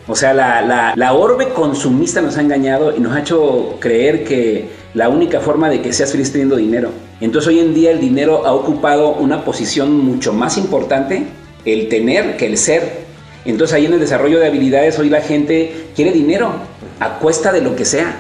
O 0.10 0.16
sea, 0.16 0.34
la, 0.34 1.14
orbe 1.14 1.50
consumista 1.50 2.20
nos 2.20 2.36
ha 2.36 2.42
engañado 2.42 2.98
y 2.98 3.00
nos 3.00 3.16
ha 3.16 3.20
hecho 3.20 3.78
creer 3.80 4.24
que 4.24 4.68
la 4.96 5.08
única 5.08 5.40
forma 5.40 5.70
de 5.70 5.84
que 5.84 5.94
seas 5.94 6.12
feliz 6.12 6.32
teniendo 6.32 6.56
dinero. 6.56 6.90
Entonces 7.22 7.50
hoy 7.50 7.60
en 7.60 7.76
día 7.76 7.92
el 7.92 8.00
dinero 8.00 8.48
ha 8.48 8.54
ocupado 8.54 9.12
una 9.12 9.46
posición 9.46 9.96
mucho 9.96 10.34
más 10.34 10.58
importante, 10.58 11.28
el 11.64 11.90
tener 11.90 12.38
que 12.38 12.48
el 12.48 12.58
ser. 12.58 13.02
Entonces 13.46 13.76
ahí 13.76 13.86
en 13.86 13.94
el 13.94 14.00
desarrollo 14.00 14.40
de 14.40 14.48
habilidades 14.48 14.98
hoy 14.98 15.10
la 15.10 15.22
gente 15.22 15.90
quiere 15.96 16.12
dinero 16.12 16.54
a 17.00 17.20
cuesta 17.20 17.52
de 17.52 17.62
lo 17.62 17.76
que 17.76 17.86
sea. 17.86 18.16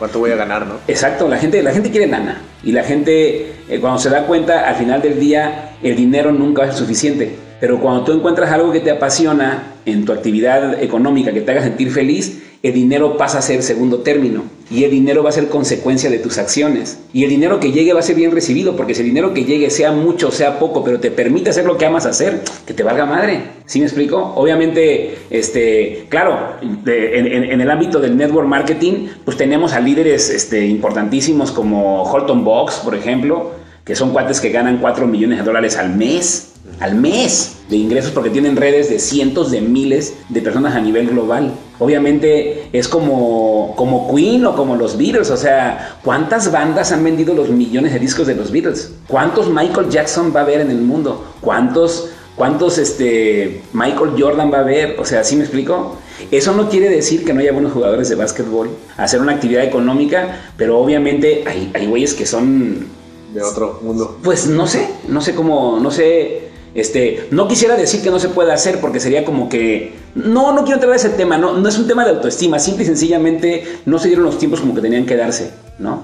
¿Cuánto 0.00 0.18
voy 0.18 0.30
a 0.30 0.36
ganar, 0.36 0.66
no? 0.66 0.76
Exacto, 0.88 1.28
la 1.28 1.36
gente, 1.36 1.62
la 1.62 1.72
gente 1.72 1.90
quiere 1.90 2.06
lana. 2.06 2.40
Y 2.64 2.72
la 2.72 2.82
gente, 2.82 3.52
eh, 3.68 3.80
cuando 3.82 3.98
se 3.98 4.08
da 4.08 4.24
cuenta, 4.24 4.66
al 4.66 4.76
final 4.76 5.02
del 5.02 5.20
día, 5.20 5.72
el 5.82 5.94
dinero 5.94 6.32
nunca 6.32 6.64
es 6.64 6.74
suficiente. 6.74 7.36
Pero 7.60 7.78
cuando 7.78 8.04
tú 8.04 8.12
encuentras 8.12 8.50
algo 8.50 8.72
que 8.72 8.80
te 8.80 8.90
apasiona 8.90 9.74
en 9.84 10.04
tu 10.04 10.12
actividad 10.12 10.82
económica, 10.82 11.32
que 11.32 11.42
te 11.42 11.50
haga 11.50 11.62
sentir 11.62 11.90
feliz, 11.90 12.42
el 12.62 12.74
dinero 12.74 13.16
pasa 13.16 13.38
a 13.38 13.42
ser 13.42 13.62
segundo 13.62 13.98
término. 13.98 14.44
Y 14.70 14.84
el 14.84 14.90
dinero 14.90 15.22
va 15.22 15.30
a 15.30 15.32
ser 15.32 15.48
consecuencia 15.48 16.10
de 16.10 16.18
tus 16.18 16.38
acciones. 16.38 17.00
Y 17.12 17.24
el 17.24 17.30
dinero 17.30 17.58
que 17.58 17.72
llegue 17.72 17.92
va 17.92 18.00
a 18.00 18.02
ser 18.02 18.16
bien 18.16 18.30
recibido, 18.30 18.76
porque 18.76 18.94
si 18.94 19.00
el 19.00 19.08
dinero 19.08 19.34
que 19.34 19.44
llegue, 19.44 19.70
sea 19.70 19.92
mucho 19.92 20.30
sea 20.30 20.58
poco, 20.58 20.84
pero 20.84 21.00
te 21.00 21.10
permite 21.10 21.50
hacer 21.50 21.64
lo 21.64 21.76
que 21.76 21.86
amas 21.86 22.06
hacer, 22.06 22.42
que 22.66 22.74
te 22.74 22.82
valga 22.82 23.06
madre. 23.06 23.40
¿Sí 23.66 23.78
me 23.78 23.86
explico? 23.86 24.32
Obviamente, 24.36 25.16
este, 25.30 26.06
claro, 26.08 26.56
en, 26.62 27.60
el 27.60 27.70
ámbito 27.70 27.98
del 27.98 28.16
network 28.16 28.46
marketing, 28.46 29.08
pues 29.24 29.36
tenemos 29.36 29.72
a 29.72 29.80
líderes 29.80 30.30
este, 30.30 30.66
importantísimos 30.66 31.50
como 31.50 32.04
Holton 32.04 32.44
Box, 32.44 32.76
por 32.84 32.94
ejemplo, 32.94 33.52
que 33.84 33.96
son 33.96 34.12
cuates 34.12 34.40
que 34.40 34.50
ganan 34.50 34.78
4 34.78 35.06
millones 35.06 35.38
de 35.38 35.44
dólares 35.44 35.76
al 35.78 35.96
mes 35.96 36.49
al 36.80 36.94
mes 36.94 37.56
de 37.68 37.76
ingresos 37.76 38.10
porque 38.10 38.30
tienen 38.30 38.56
redes 38.56 38.90
de 38.90 38.98
cientos 38.98 39.50
de 39.50 39.60
miles 39.60 40.14
de 40.28 40.40
personas 40.40 40.74
a 40.74 40.80
nivel 40.80 41.08
global. 41.08 41.52
Obviamente 41.78 42.68
es 42.72 42.88
como, 42.88 43.74
como 43.76 44.14
Queen 44.14 44.44
o 44.46 44.56
como 44.56 44.76
los 44.76 44.96
Beatles, 44.96 45.30
o 45.30 45.36
sea, 45.36 45.98
¿cuántas 46.02 46.50
bandas 46.50 46.92
han 46.92 47.04
vendido 47.04 47.34
los 47.34 47.48
millones 47.48 47.92
de 47.92 47.98
discos 47.98 48.26
de 48.26 48.34
los 48.34 48.50
Beatles? 48.50 48.92
¿Cuántos 49.06 49.48
Michael 49.48 49.88
Jackson 49.88 50.32
va 50.34 50.40
a 50.40 50.42
haber 50.42 50.60
en 50.60 50.70
el 50.70 50.80
mundo? 50.80 51.24
¿Cuántos, 51.40 52.10
cuántos 52.36 52.78
este, 52.78 53.62
Michael 53.72 54.12
Jordan 54.18 54.52
va 54.52 54.58
a 54.58 54.62
haber? 54.62 54.98
O 54.98 55.04
sea, 55.04 55.24
¿sí 55.24 55.36
me 55.36 55.42
explico? 55.42 55.96
Eso 56.30 56.54
no 56.54 56.68
quiere 56.68 56.90
decir 56.90 57.24
que 57.24 57.32
no 57.32 57.40
haya 57.40 57.52
buenos 57.52 57.72
jugadores 57.72 58.08
de 58.10 58.14
básquetbol, 58.14 58.68
hacer 58.98 59.20
una 59.22 59.32
actividad 59.32 59.64
económica, 59.64 60.52
pero 60.56 60.78
obviamente 60.78 61.44
hay, 61.46 61.70
hay 61.74 61.86
güeyes 61.86 62.14
que 62.14 62.26
son... 62.26 63.00
De 63.32 63.42
otro 63.42 63.78
mundo. 63.82 64.18
Pues 64.24 64.48
no 64.48 64.66
sé, 64.66 64.88
no 65.06 65.20
sé 65.20 65.36
cómo, 65.36 65.78
no 65.80 65.92
sé 65.92 66.49
este, 66.74 67.26
no 67.30 67.48
quisiera 67.48 67.76
decir 67.76 68.02
que 68.02 68.10
no 68.10 68.18
se 68.18 68.28
puede 68.28 68.52
hacer 68.52 68.80
porque 68.80 69.00
sería 69.00 69.24
como 69.24 69.48
que... 69.48 69.94
No, 70.14 70.52
no 70.52 70.62
quiero 70.62 70.74
entrar 70.74 70.92
a 70.92 70.96
ese 70.96 71.10
tema, 71.10 71.38
no, 71.38 71.56
no 71.56 71.68
es 71.68 71.78
un 71.78 71.86
tema 71.86 72.04
de 72.04 72.10
autoestima, 72.10 72.58
simple 72.58 72.84
y 72.84 72.86
sencillamente 72.86 73.64
no 73.86 73.98
se 73.98 74.08
dieron 74.08 74.24
los 74.24 74.38
tiempos 74.38 74.60
como 74.60 74.74
que 74.74 74.80
tenían 74.80 75.06
que 75.06 75.16
darse, 75.16 75.52
¿no? 75.78 76.02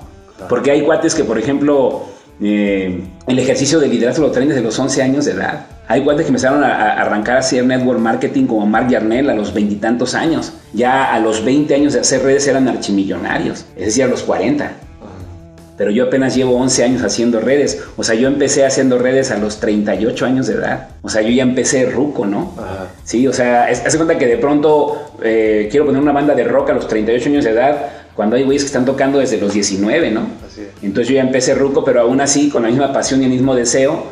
Porque 0.49 0.71
hay 0.71 0.83
cuates 0.83 1.15
que, 1.15 1.25
por 1.25 1.39
ejemplo, 1.39 2.05
eh, 2.41 3.01
el 3.27 3.39
ejercicio 3.39 3.81
de 3.81 3.89
liderazgo 3.89 4.27
lo 4.27 4.33
traen 4.33 4.49
desde 4.49 4.63
los 4.63 4.79
11 4.79 5.03
años 5.03 5.25
de 5.25 5.33
edad. 5.33 5.67
Hay 5.89 6.03
cuates 6.03 6.25
que 6.25 6.29
empezaron 6.29 6.63
a, 6.63 6.93
arrancar 6.95 7.37
a 7.37 7.41
hacer 7.41 7.65
network 7.65 7.99
marketing 7.99 8.47
como 8.47 8.67
Mark 8.67 8.89
Yarnell 8.89 9.31
a 9.31 9.35
los 9.35 9.55
veintitantos 9.55 10.15
años. 10.15 10.53
Ya 10.73 11.13
a 11.13 11.21
los 11.21 11.45
20 11.45 11.75
años 11.75 11.95
de 11.95 12.01
hacer 12.01 12.23
redes 12.23 12.47
eran 12.47 12.69
archimillonarios, 12.69 13.65
es 13.77 13.87
decir, 13.87 14.05
a 14.05 14.09
los 14.09 14.23
40 14.23 14.86
pero 15.77 15.91
yo 15.91 16.05
apenas 16.05 16.35
llevo 16.35 16.57
11 16.57 16.85
años 16.85 17.03
haciendo 17.03 17.41
redes. 17.41 17.83
O 17.97 18.05
sea, 18.05 18.15
yo 18.15 18.29
empecé 18.29 18.65
haciendo 18.65 18.99
redes 18.99 19.31
a 19.31 19.39
los 19.39 19.61
38 19.61 20.27
años 20.27 20.47
de 20.47 20.55
edad. 20.55 20.89
O 21.03 21.09
sea, 21.09 21.23
yo 21.23 21.29
ya 21.29 21.43
empecé 21.43 21.87
ruco, 21.87 22.27
¿no? 22.27 22.55
Sí, 23.05 23.27
o 23.27 23.33
sea, 23.33 23.67
hace 23.67 23.97
cuenta 23.97 24.19
que 24.19 24.27
de 24.27 24.39
pronto 24.39 25.13
eh, 25.23 25.69
quiero 25.71 25.87
poner 25.87 26.01
una 26.01 26.13
banda 26.13 26.35
de 26.35 26.45
rock 26.45 26.71
a 26.71 26.73
los 26.73 26.89
38 26.89 27.29
años 27.29 27.45
de 27.45 27.51
edad, 27.51 27.87
cuando 28.15 28.37
hay 28.37 28.45
güeyes 28.45 28.63
que 28.63 28.69
están 28.69 28.87
tocando 28.87 29.19
desde 29.19 29.39
los 29.39 29.53
19, 29.53 30.11
¿no? 30.11 30.27
Entonces 30.83 31.09
yo 31.09 31.17
ya 31.17 31.23
empecé 31.23 31.55
ruco, 31.55 31.85
pero 31.85 32.01
aún 32.01 32.21
así 32.21 32.49
con 32.49 32.63
la 32.63 32.69
misma 32.69 32.93
pasión 32.93 33.21
y 33.21 33.25
el 33.25 33.31
mismo 33.31 33.55
deseo, 33.55 34.05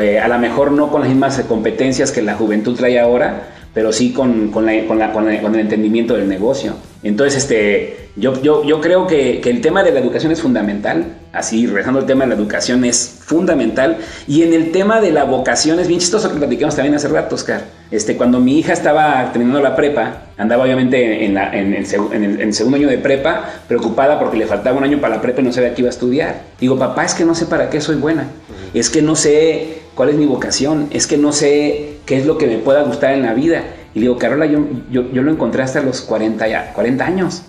eh, 0.00 0.18
a 0.18 0.28
lo 0.28 0.38
mejor 0.38 0.72
no 0.72 0.90
con 0.90 1.02
las 1.02 1.10
mismas 1.10 1.38
competencias 1.40 2.10
que 2.12 2.22
la 2.22 2.34
juventud 2.34 2.74
trae 2.74 2.98
ahora, 2.98 3.48
pero 3.74 3.92
sí 3.92 4.12
con, 4.12 4.50
con, 4.50 4.64
la, 4.64 4.86
con, 4.86 4.98
la, 4.98 5.12
con 5.12 5.28
el 5.28 5.60
entendimiento 5.60 6.14
del 6.14 6.28
negocio. 6.28 6.74
Entonces, 7.02 7.42
este, 7.42 7.99
yo, 8.16 8.40
yo, 8.42 8.64
yo 8.64 8.80
creo 8.80 9.06
que, 9.06 9.40
que, 9.40 9.50
el 9.50 9.60
tema 9.60 9.82
de 9.82 9.92
la 9.92 10.00
educación 10.00 10.32
es 10.32 10.40
fundamental, 10.42 11.04
así, 11.32 11.66
rezando 11.66 12.00
el 12.00 12.06
tema 12.06 12.24
de 12.24 12.30
la 12.30 12.36
educación 12.36 12.84
es 12.84 13.18
fundamental, 13.20 13.98
y 14.26 14.42
en 14.42 14.52
el 14.52 14.72
tema 14.72 15.00
de 15.00 15.12
la 15.12 15.24
vocación 15.24 15.78
es 15.78 15.88
bien 15.88 16.00
chistoso 16.00 16.30
que 16.30 16.38
platicamos 16.38 16.74
también 16.74 16.94
hace 16.94 17.08
rato, 17.08 17.34
Oscar. 17.36 17.62
Este, 17.90 18.16
cuando 18.16 18.40
mi 18.40 18.58
hija 18.58 18.72
estaba 18.72 19.30
terminando 19.32 19.60
la 19.60 19.74
prepa, 19.76 20.22
andaba 20.38 20.64
obviamente 20.64 21.24
en, 21.24 21.34
la, 21.34 21.52
en, 21.56 21.74
el, 21.74 22.40
en, 22.40 22.52
segundo 22.52 22.76
año 22.76 22.88
de 22.88 22.98
prepa, 22.98 23.44
preocupada 23.66 24.18
porque 24.18 24.36
le 24.36 24.46
faltaba 24.46 24.78
un 24.78 24.84
año 24.84 25.00
para 25.00 25.16
la 25.16 25.22
prepa 25.22 25.40
y 25.40 25.44
no 25.44 25.52
sabía 25.52 25.74
qué 25.74 25.82
iba 25.82 25.88
a 25.88 25.90
estudiar. 25.90 26.40
Digo, 26.60 26.78
papá, 26.78 27.04
es 27.04 27.14
que 27.14 27.24
no 27.24 27.34
sé 27.34 27.46
para 27.46 27.68
qué 27.70 27.80
soy 27.80 27.96
buena, 27.96 28.26
es 28.74 28.90
que 28.90 29.02
no 29.02 29.16
sé 29.16 29.80
cuál 29.94 30.10
es 30.10 30.14
mi 30.16 30.26
vocación, 30.26 30.88
es 30.90 31.06
que 31.06 31.16
no 31.16 31.32
sé 31.32 31.98
qué 32.06 32.18
es 32.18 32.26
lo 32.26 32.38
que 32.38 32.46
me 32.46 32.58
pueda 32.58 32.82
gustar 32.82 33.12
en 33.14 33.22
la 33.22 33.34
vida. 33.34 33.62
Y 33.92 34.00
digo, 34.00 34.18
Carola, 34.18 34.46
yo, 34.46 34.60
yo, 34.90 35.10
yo 35.12 35.22
lo 35.22 35.32
encontré 35.32 35.62
hasta 35.62 35.80
los 35.80 36.00
40, 36.00 36.46
ya, 36.46 36.72
40 36.72 37.04
años. 37.04 37.42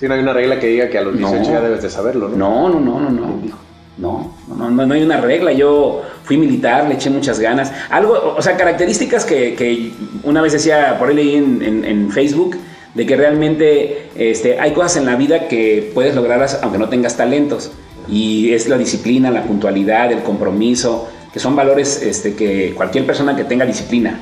Sí, 0.00 0.08
no 0.08 0.14
hay 0.14 0.20
una 0.20 0.32
regla 0.32 0.58
que 0.58 0.66
diga 0.66 0.88
que 0.88 0.96
a 0.96 1.02
los 1.02 1.16
18 1.16 1.42
ya 1.44 1.60
debes 1.60 1.82
de 1.82 1.90
saberlo, 1.90 2.30
¿no? 2.30 2.70
No, 2.70 2.80
no, 2.80 2.80
no, 2.80 3.10
no, 3.10 3.10
no. 3.10 3.70
No, 3.98 4.34
no, 4.48 4.70
no, 4.70 4.86
no 4.86 4.94
hay 4.94 5.02
una 5.02 5.20
regla. 5.20 5.52
Yo 5.52 6.00
fui 6.24 6.38
militar, 6.38 6.88
le 6.88 6.94
eché 6.94 7.10
muchas 7.10 7.38
ganas. 7.38 7.70
Algo, 7.90 8.34
o 8.34 8.40
sea, 8.40 8.56
características 8.56 9.26
que, 9.26 9.54
que 9.54 9.92
una 10.24 10.40
vez 10.40 10.54
decía 10.54 10.96
por 10.98 11.10
ahí 11.10 11.16
leí 11.16 11.34
en, 11.34 11.84
en, 11.84 12.10
Facebook, 12.10 12.56
de 12.94 13.04
que 13.04 13.14
realmente 13.14 14.08
este, 14.16 14.58
hay 14.58 14.72
cosas 14.72 14.96
en 14.96 15.04
la 15.04 15.16
vida 15.16 15.48
que 15.48 15.90
puedes 15.92 16.14
lograrlas 16.14 16.60
aunque 16.62 16.78
no 16.78 16.88
tengas 16.88 17.18
talentos. 17.18 17.72
Y 18.08 18.54
es 18.54 18.70
la 18.70 18.78
disciplina, 18.78 19.30
la 19.30 19.42
puntualidad, 19.42 20.10
el 20.10 20.22
compromiso, 20.22 21.10
que 21.30 21.38
son 21.38 21.54
valores 21.54 22.02
este, 22.02 22.34
que 22.34 22.72
cualquier 22.74 23.04
persona 23.04 23.36
que 23.36 23.44
tenga 23.44 23.66
disciplina, 23.66 24.18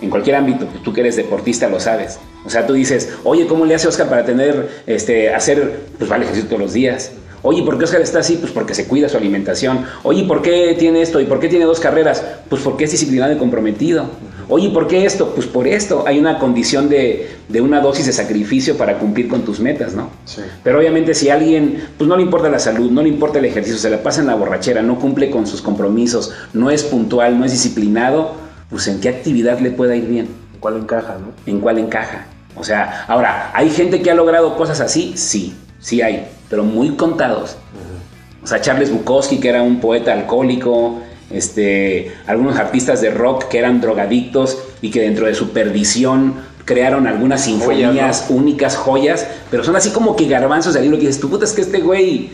en 0.00 0.10
cualquier 0.10 0.36
ámbito, 0.36 0.66
pues 0.66 0.82
tú 0.82 0.92
que 0.92 1.00
eres 1.00 1.16
deportista 1.16 1.68
lo 1.68 1.80
sabes, 1.80 2.18
o 2.44 2.50
sea, 2.50 2.66
tú 2.66 2.72
dices, 2.72 3.12
oye, 3.24 3.46
¿cómo 3.46 3.66
le 3.66 3.74
hace 3.74 3.88
Oscar 3.88 4.08
para 4.08 4.24
tener, 4.24 4.68
este, 4.86 5.34
hacer, 5.34 5.80
pues 5.98 6.08
vale, 6.08 6.24
ejercicio 6.24 6.48
todos 6.48 6.62
los 6.62 6.72
días? 6.72 7.12
Oye, 7.42 7.62
¿por 7.62 7.78
qué 7.78 7.84
Oscar 7.84 8.02
está 8.02 8.18
así? 8.18 8.36
Pues 8.36 8.52
porque 8.52 8.74
se 8.74 8.86
cuida 8.86 9.08
su 9.08 9.16
alimentación. 9.16 9.86
Oye, 10.02 10.24
¿por 10.24 10.42
qué 10.42 10.76
tiene 10.78 11.00
esto? 11.00 11.20
¿Y 11.20 11.24
por 11.24 11.40
qué 11.40 11.48
tiene 11.48 11.64
dos 11.64 11.80
carreras? 11.80 12.22
Pues 12.50 12.60
porque 12.60 12.84
es 12.84 12.90
disciplinado 12.90 13.32
y 13.32 13.36
comprometido. 13.36 14.10
Oye, 14.48 14.68
¿por 14.68 14.88
qué 14.88 15.06
esto? 15.06 15.32
Pues 15.34 15.46
por 15.46 15.66
esto. 15.66 16.04
Hay 16.06 16.18
una 16.18 16.38
condición 16.38 16.90
de, 16.90 17.30
de 17.48 17.60
una 17.62 17.80
dosis 17.80 18.04
de 18.04 18.12
sacrificio 18.12 18.76
para 18.76 18.98
cumplir 18.98 19.28
con 19.28 19.42
tus 19.42 19.58
metas, 19.58 19.94
¿no? 19.94 20.10
Sí. 20.26 20.42
Pero 20.62 20.80
obviamente 20.80 21.14
si 21.14 21.30
a 21.30 21.34
alguien, 21.34 21.82
pues 21.96 22.08
no 22.08 22.16
le 22.16 22.24
importa 22.24 22.50
la 22.50 22.58
salud, 22.58 22.90
no 22.90 23.02
le 23.02 23.08
importa 23.08 23.38
el 23.38 23.46
ejercicio, 23.46 23.78
se 23.78 23.88
la 23.88 24.02
pasa 24.02 24.20
en 24.20 24.26
la 24.26 24.34
borrachera, 24.34 24.82
no 24.82 24.98
cumple 24.98 25.30
con 25.30 25.46
sus 25.46 25.62
compromisos, 25.62 26.34
no 26.52 26.70
es 26.70 26.82
puntual, 26.82 27.38
no 27.38 27.46
es 27.46 27.52
disciplinado, 27.52 28.34
pues 28.70 28.86
en 28.88 29.00
qué 29.00 29.08
actividad 29.08 29.58
le 29.58 29.70
pueda 29.70 29.96
ir 29.96 30.06
bien 30.06 30.28
cuál 30.60 30.76
encaja, 30.76 31.16
¿no? 31.18 31.32
En 31.46 31.60
cuál 31.60 31.78
encaja. 31.78 32.26
O 32.54 32.62
sea, 32.62 33.04
ahora, 33.08 33.50
¿hay 33.54 33.70
gente 33.70 34.02
que 34.02 34.10
ha 34.10 34.14
logrado 34.14 34.56
cosas 34.56 34.80
así? 34.80 35.14
Sí, 35.16 35.54
sí 35.80 36.02
hay, 36.02 36.28
pero 36.48 36.62
muy 36.62 36.90
contados. 36.90 37.56
O 38.42 38.46
sea, 38.46 38.60
Charles 38.60 38.92
Bukowski, 38.92 39.38
que 39.38 39.48
era 39.48 39.62
un 39.62 39.80
poeta 39.80 40.12
alcohólico, 40.12 41.00
este, 41.30 42.12
algunos 42.26 42.58
artistas 42.58 43.00
de 43.00 43.10
rock 43.10 43.48
que 43.48 43.58
eran 43.58 43.80
drogadictos 43.80 44.58
y 44.82 44.90
que 44.90 45.00
dentro 45.00 45.26
de 45.26 45.34
su 45.34 45.50
perdición 45.50 46.34
crearon 46.64 47.06
algunas 47.06 47.44
sinfonías 47.44 48.26
únicas, 48.28 48.76
joyas, 48.76 49.26
pero 49.50 49.64
son 49.64 49.76
así 49.76 49.90
como 49.90 50.16
que 50.16 50.26
garbanzos 50.26 50.74
de 50.74 50.82
libro 50.82 50.98
que 50.98 51.06
dices, 51.06 51.20
tú 51.20 51.30
puta, 51.30 51.44
es 51.44 51.52
que 51.52 51.62
este 51.62 51.80
güey, 51.80 52.30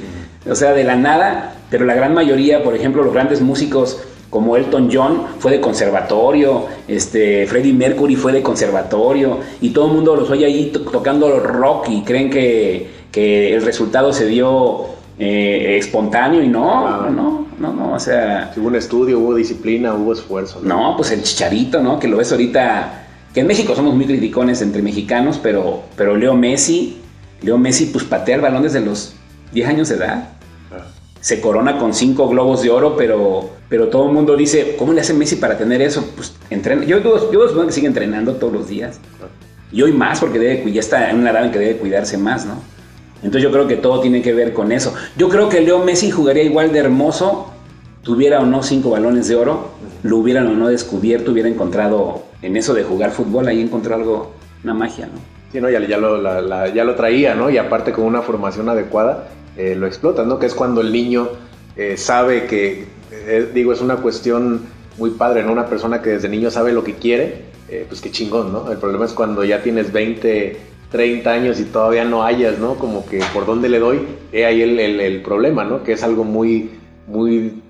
o 0.48 0.54
sea, 0.54 0.72
de 0.72 0.84
la 0.84 0.96
nada, 0.96 1.54
pero 1.70 1.84
la 1.84 1.94
gran 1.94 2.14
mayoría, 2.14 2.62
por 2.62 2.74
ejemplo, 2.74 3.02
los 3.02 3.14
grandes 3.14 3.40
músicos 3.40 4.00
como 4.36 4.54
Elton 4.54 4.90
John 4.92 5.22
fue 5.38 5.52
de 5.52 5.62
conservatorio, 5.62 6.66
este, 6.86 7.46
Freddie 7.46 7.72
Mercury 7.72 8.16
fue 8.16 8.32
de 8.32 8.42
conservatorio 8.42 9.38
y 9.62 9.70
todo 9.70 9.86
el 9.86 9.94
mundo 9.94 10.14
los 10.14 10.28
oye 10.28 10.44
ahí 10.44 10.70
tocando 10.92 11.40
rock 11.40 11.88
y 11.88 12.02
creen 12.02 12.28
que, 12.28 12.86
que 13.10 13.54
el 13.54 13.62
resultado 13.62 14.12
se 14.12 14.26
dio 14.26 14.88
eh, 15.18 15.78
espontáneo 15.78 16.42
y 16.42 16.48
no, 16.48 17.08
no, 17.08 17.46
no, 17.58 17.72
no, 17.72 17.94
o 17.94 17.98
sea... 17.98 18.52
Hubo 18.58 18.66
un 18.66 18.76
estudio, 18.76 19.20
hubo 19.20 19.34
disciplina, 19.34 19.94
hubo 19.94 20.12
esfuerzo. 20.12 20.60
¿no? 20.62 20.92
pues 20.96 21.12
el 21.12 21.22
chicharito, 21.22 21.82
¿no? 21.82 21.98
Que 21.98 22.06
lo 22.06 22.18
ves 22.18 22.30
ahorita, 22.30 23.06
que 23.32 23.40
en 23.40 23.46
México 23.46 23.74
somos 23.74 23.94
muy 23.94 24.04
criticones 24.04 24.60
entre 24.60 24.82
mexicanos, 24.82 25.40
pero, 25.42 25.84
pero 25.96 26.14
Leo 26.14 26.34
Messi, 26.34 26.98
Leo 27.40 27.56
Messi 27.56 27.86
pues 27.86 28.04
patea 28.04 28.34
el 28.34 28.42
balón 28.42 28.64
desde 28.64 28.82
los 28.82 29.14
10 29.54 29.66
años 29.66 29.88
de 29.88 29.94
edad. 29.94 30.35
Se 31.26 31.40
corona 31.40 31.76
con 31.76 31.92
cinco 31.92 32.28
globos 32.28 32.62
de 32.62 32.70
oro, 32.70 32.94
pero, 32.96 33.50
pero 33.68 33.88
todo 33.88 34.06
el 34.06 34.12
mundo 34.12 34.36
dice, 34.36 34.76
¿cómo 34.78 34.92
le 34.92 35.00
hace 35.00 35.12
Messi 35.12 35.34
para 35.34 35.58
tener 35.58 35.82
eso? 35.82 36.08
Pues 36.14 36.32
entrena. 36.50 36.84
Yo, 36.84 37.00
yo, 37.00 37.32
yo 37.32 37.66
que 37.66 37.72
sigue 37.72 37.88
entrenando 37.88 38.36
todos 38.36 38.52
los 38.52 38.68
días. 38.68 39.00
Y 39.72 39.82
hoy 39.82 39.90
más, 39.90 40.20
porque 40.20 40.38
debe, 40.38 40.70
ya 40.70 40.78
está 40.78 41.10
en 41.10 41.18
una 41.18 41.30
edad 41.30 41.44
en 41.44 41.50
que 41.50 41.58
debe 41.58 41.78
cuidarse 41.78 42.16
más, 42.16 42.46
¿no? 42.46 42.62
Entonces 43.24 43.42
yo 43.42 43.50
creo 43.50 43.66
que 43.66 43.74
todo 43.74 43.98
tiene 43.98 44.22
que 44.22 44.32
ver 44.32 44.52
con 44.52 44.70
eso. 44.70 44.94
Yo 45.16 45.28
creo 45.28 45.48
que 45.48 45.60
Leo 45.62 45.80
Messi 45.80 46.12
jugaría 46.12 46.44
igual 46.44 46.72
de 46.72 46.78
hermoso, 46.78 47.50
tuviera 48.02 48.38
o 48.38 48.46
no 48.46 48.62
cinco 48.62 48.90
balones 48.90 49.26
de 49.26 49.34
oro, 49.34 49.70
lo 50.04 50.18
hubieran 50.18 50.46
o 50.46 50.54
no 50.54 50.68
descubierto, 50.68 51.32
hubiera 51.32 51.48
encontrado 51.48 52.22
en 52.40 52.56
eso 52.56 52.72
de 52.72 52.84
jugar 52.84 53.10
fútbol, 53.10 53.48
ahí 53.48 53.60
encontró 53.60 53.96
algo, 53.96 54.32
una 54.62 54.74
magia, 54.74 55.06
¿no? 55.06 55.18
Sí, 55.50 55.60
no, 55.60 55.68
ya, 55.70 55.84
ya, 55.84 55.98
lo, 55.98 56.72
ya 56.72 56.84
lo 56.84 56.94
traía, 56.94 57.34
¿no? 57.34 57.50
Y 57.50 57.58
aparte 57.58 57.90
con 57.90 58.04
una 58.04 58.22
formación 58.22 58.68
adecuada, 58.68 59.26
eh, 59.56 59.74
lo 59.74 59.86
explota, 59.86 60.24
¿no? 60.24 60.38
Que 60.38 60.46
es 60.46 60.54
cuando 60.54 60.80
el 60.80 60.92
niño 60.92 61.28
eh, 61.76 61.96
sabe 61.96 62.46
que, 62.46 62.84
eh, 63.10 63.50
digo, 63.52 63.72
es 63.72 63.80
una 63.80 63.96
cuestión 63.96 64.62
muy 64.98 65.10
padre, 65.10 65.42
¿no? 65.42 65.52
Una 65.52 65.66
persona 65.66 66.02
que 66.02 66.10
desde 66.10 66.28
niño 66.28 66.50
sabe 66.50 66.72
lo 66.72 66.84
que 66.84 66.94
quiere, 66.94 67.46
pues 67.88 68.00
qué 68.00 68.12
chingón, 68.12 68.52
¿no? 68.52 68.70
El 68.70 68.78
problema 68.78 69.06
es 69.06 69.12
cuando 69.12 69.42
ya 69.42 69.60
tienes 69.62 69.92
20 69.92 70.56
30 70.90 71.30
años 71.30 71.60
y 71.60 71.64
todavía 71.64 72.04
no 72.04 72.22
hayas, 72.22 72.58
¿no? 72.58 72.76
Como 72.76 73.06
que 73.06 73.20
por 73.34 73.46
dónde 73.46 73.68
le 73.68 73.78
doy, 73.78 74.06
he 74.32 74.46
ahí 74.46 74.62
el, 74.62 74.78
el, 74.78 75.22
problema, 75.22 75.64
¿no? 75.64 75.82
Que 75.82 75.92
es 75.92 76.02
algo 76.02 76.24
muy, 76.24 76.70
muy 77.06 77.60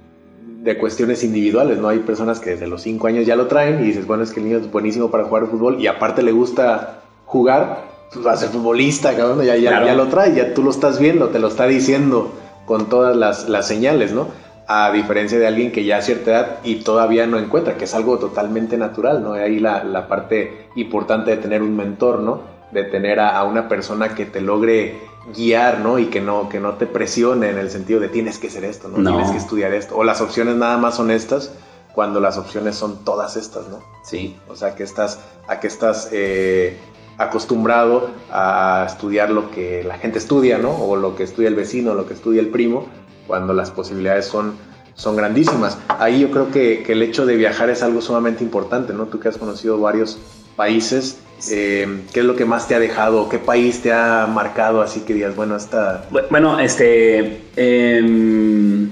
de 0.62 0.76
cuestiones 0.76 1.24
individuales, 1.24 1.78
¿no? 1.78 1.88
Hay 1.88 2.00
personas 2.00 2.40
que 2.40 2.50
desde 2.50 2.66
los 2.66 2.82
5 2.82 3.06
años 3.06 3.26
ya 3.26 3.36
lo 3.36 3.46
traen 3.46 3.80
y 3.80 3.86
dices, 3.86 4.06
bueno, 4.06 4.22
es 4.22 4.32
que 4.32 4.40
el 4.40 4.46
niño 4.46 4.58
es 4.58 4.70
buenísimo 4.70 5.10
para 5.10 5.24
jugar 5.24 5.46
fútbol 5.46 5.80
y 5.80 5.86
aparte 5.86 6.22
le 6.22 6.32
gusta 6.32 7.02
jugar, 7.24 7.95
va 8.24 8.32
a 8.32 8.36
ser 8.36 8.50
futbolista, 8.50 9.16
cabrón, 9.16 9.44
ya, 9.44 9.56
ya, 9.56 9.84
ya 9.84 9.94
lo 9.94 10.08
trae, 10.08 10.34
ya 10.34 10.54
tú 10.54 10.62
lo 10.62 10.70
estás 10.70 10.98
viendo, 10.98 11.28
te 11.28 11.38
lo 11.38 11.48
está 11.48 11.66
diciendo 11.66 12.32
con 12.64 12.88
todas 12.88 13.16
las, 13.16 13.48
las 13.48 13.66
señales, 13.66 14.12
¿no? 14.12 14.28
A 14.68 14.90
diferencia 14.90 15.38
de 15.38 15.46
alguien 15.46 15.70
que 15.70 15.84
ya 15.84 15.98
a 15.98 16.02
cierta 16.02 16.30
edad 16.30 16.58
y 16.64 16.76
todavía 16.76 17.26
no 17.26 17.38
encuentra, 17.38 17.76
que 17.76 17.84
es 17.84 17.94
algo 17.94 18.18
totalmente 18.18 18.76
natural, 18.76 19.22
¿no? 19.22 19.34
Ahí 19.34 19.60
la, 19.60 19.84
la 19.84 20.08
parte 20.08 20.68
importante 20.74 21.30
de 21.30 21.36
tener 21.36 21.62
un 21.62 21.76
mentor, 21.76 22.20
¿no? 22.20 22.56
de 22.70 22.84
tener 22.84 23.20
a, 23.20 23.42
una 23.44 23.68
persona 23.68 24.14
que 24.14 24.26
te 24.26 24.40
logre 24.40 24.98
guiar, 25.34 25.80
¿no? 25.80 25.98
Y 25.98 26.06
que 26.06 26.20
no, 26.20 26.48
que 26.48 26.60
no 26.60 26.74
te 26.74 26.86
presione 26.86 27.50
en 27.50 27.58
el 27.58 27.70
sentido 27.70 28.00
de 28.00 28.08
tienes 28.08 28.38
que 28.38 28.50
ser 28.50 28.64
esto, 28.64 28.88
¿no? 28.88 28.96
Tienes 28.96 29.30
que 29.30 29.38
estudiar 29.38 29.72
esto. 29.72 29.96
O 29.96 30.04
las 30.04 30.20
opciones 30.20 30.56
nada 30.56 30.76
más 30.76 30.96
son 30.96 31.10
estas, 31.10 31.52
cuando 31.94 32.20
las 32.20 32.38
opciones 32.38 32.76
son 32.76 33.04
todas 33.04 33.36
estas, 33.36 33.68
¿no? 33.68 33.80
Sí. 34.04 34.36
O 34.48 34.56
sea, 34.56 34.74
que 34.74 34.82
estás, 34.82 35.20
a 35.48 35.60
que 35.60 35.66
estás 35.66 36.10
eh, 36.12 36.76
acostumbrado 37.18 38.10
a 38.30 38.84
estudiar 38.86 39.30
lo 39.30 39.50
que 39.50 39.82
la 39.84 39.98
gente 39.98 40.18
estudia, 40.18 40.58
¿no? 40.58 40.70
O 40.70 40.96
lo 40.96 41.16
que 41.16 41.22
estudia 41.22 41.48
el 41.48 41.54
vecino, 41.54 41.94
lo 41.94 42.06
que 42.06 42.14
estudia 42.14 42.40
el 42.40 42.48
primo, 42.48 42.86
cuando 43.26 43.54
las 43.54 43.70
posibilidades 43.70 44.26
son, 44.26 44.54
son 44.94 45.16
grandísimas. 45.16 45.78
Ahí 45.88 46.20
yo 46.20 46.30
creo 46.30 46.50
que, 46.50 46.82
que 46.82 46.92
el 46.92 47.02
hecho 47.02 47.26
de 47.26 47.36
viajar 47.36 47.70
es 47.70 47.82
algo 47.82 48.00
sumamente 48.00 48.44
importante, 48.44 48.92
¿no? 48.92 49.06
Tú 49.06 49.20
que 49.20 49.28
has 49.28 49.38
conocido 49.38 49.80
varios 49.80 50.18
países, 50.56 51.20
eh, 51.50 52.02
¿Qué 52.12 52.20
es 52.20 52.26
lo 52.26 52.34
que 52.34 52.44
más 52.44 52.66
te 52.66 52.74
ha 52.74 52.78
dejado? 52.78 53.28
¿Qué 53.28 53.38
país 53.38 53.82
te 53.82 53.92
ha 53.92 54.26
marcado 54.26 54.80
así 54.80 55.00
que 55.00 55.14
digas, 55.14 55.36
bueno, 55.36 55.56
esta... 55.56 56.06
Bueno, 56.30 56.58
este... 56.58 57.42
Em, 57.56 58.88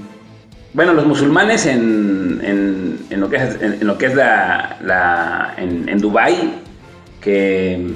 bueno, 0.74 0.92
los 0.92 1.06
musulmanes 1.06 1.66
en, 1.66 2.40
en, 3.08 3.20
lo 3.20 3.30
que 3.30 3.36
es, 3.36 3.62
en, 3.62 3.86
lo 3.86 3.96
que 3.96 4.06
es 4.06 4.14
la, 4.14 4.76
la 4.82 5.54
en, 5.56 5.88
en 5.88 5.98
Dubái, 5.98 6.60
que 7.20 7.92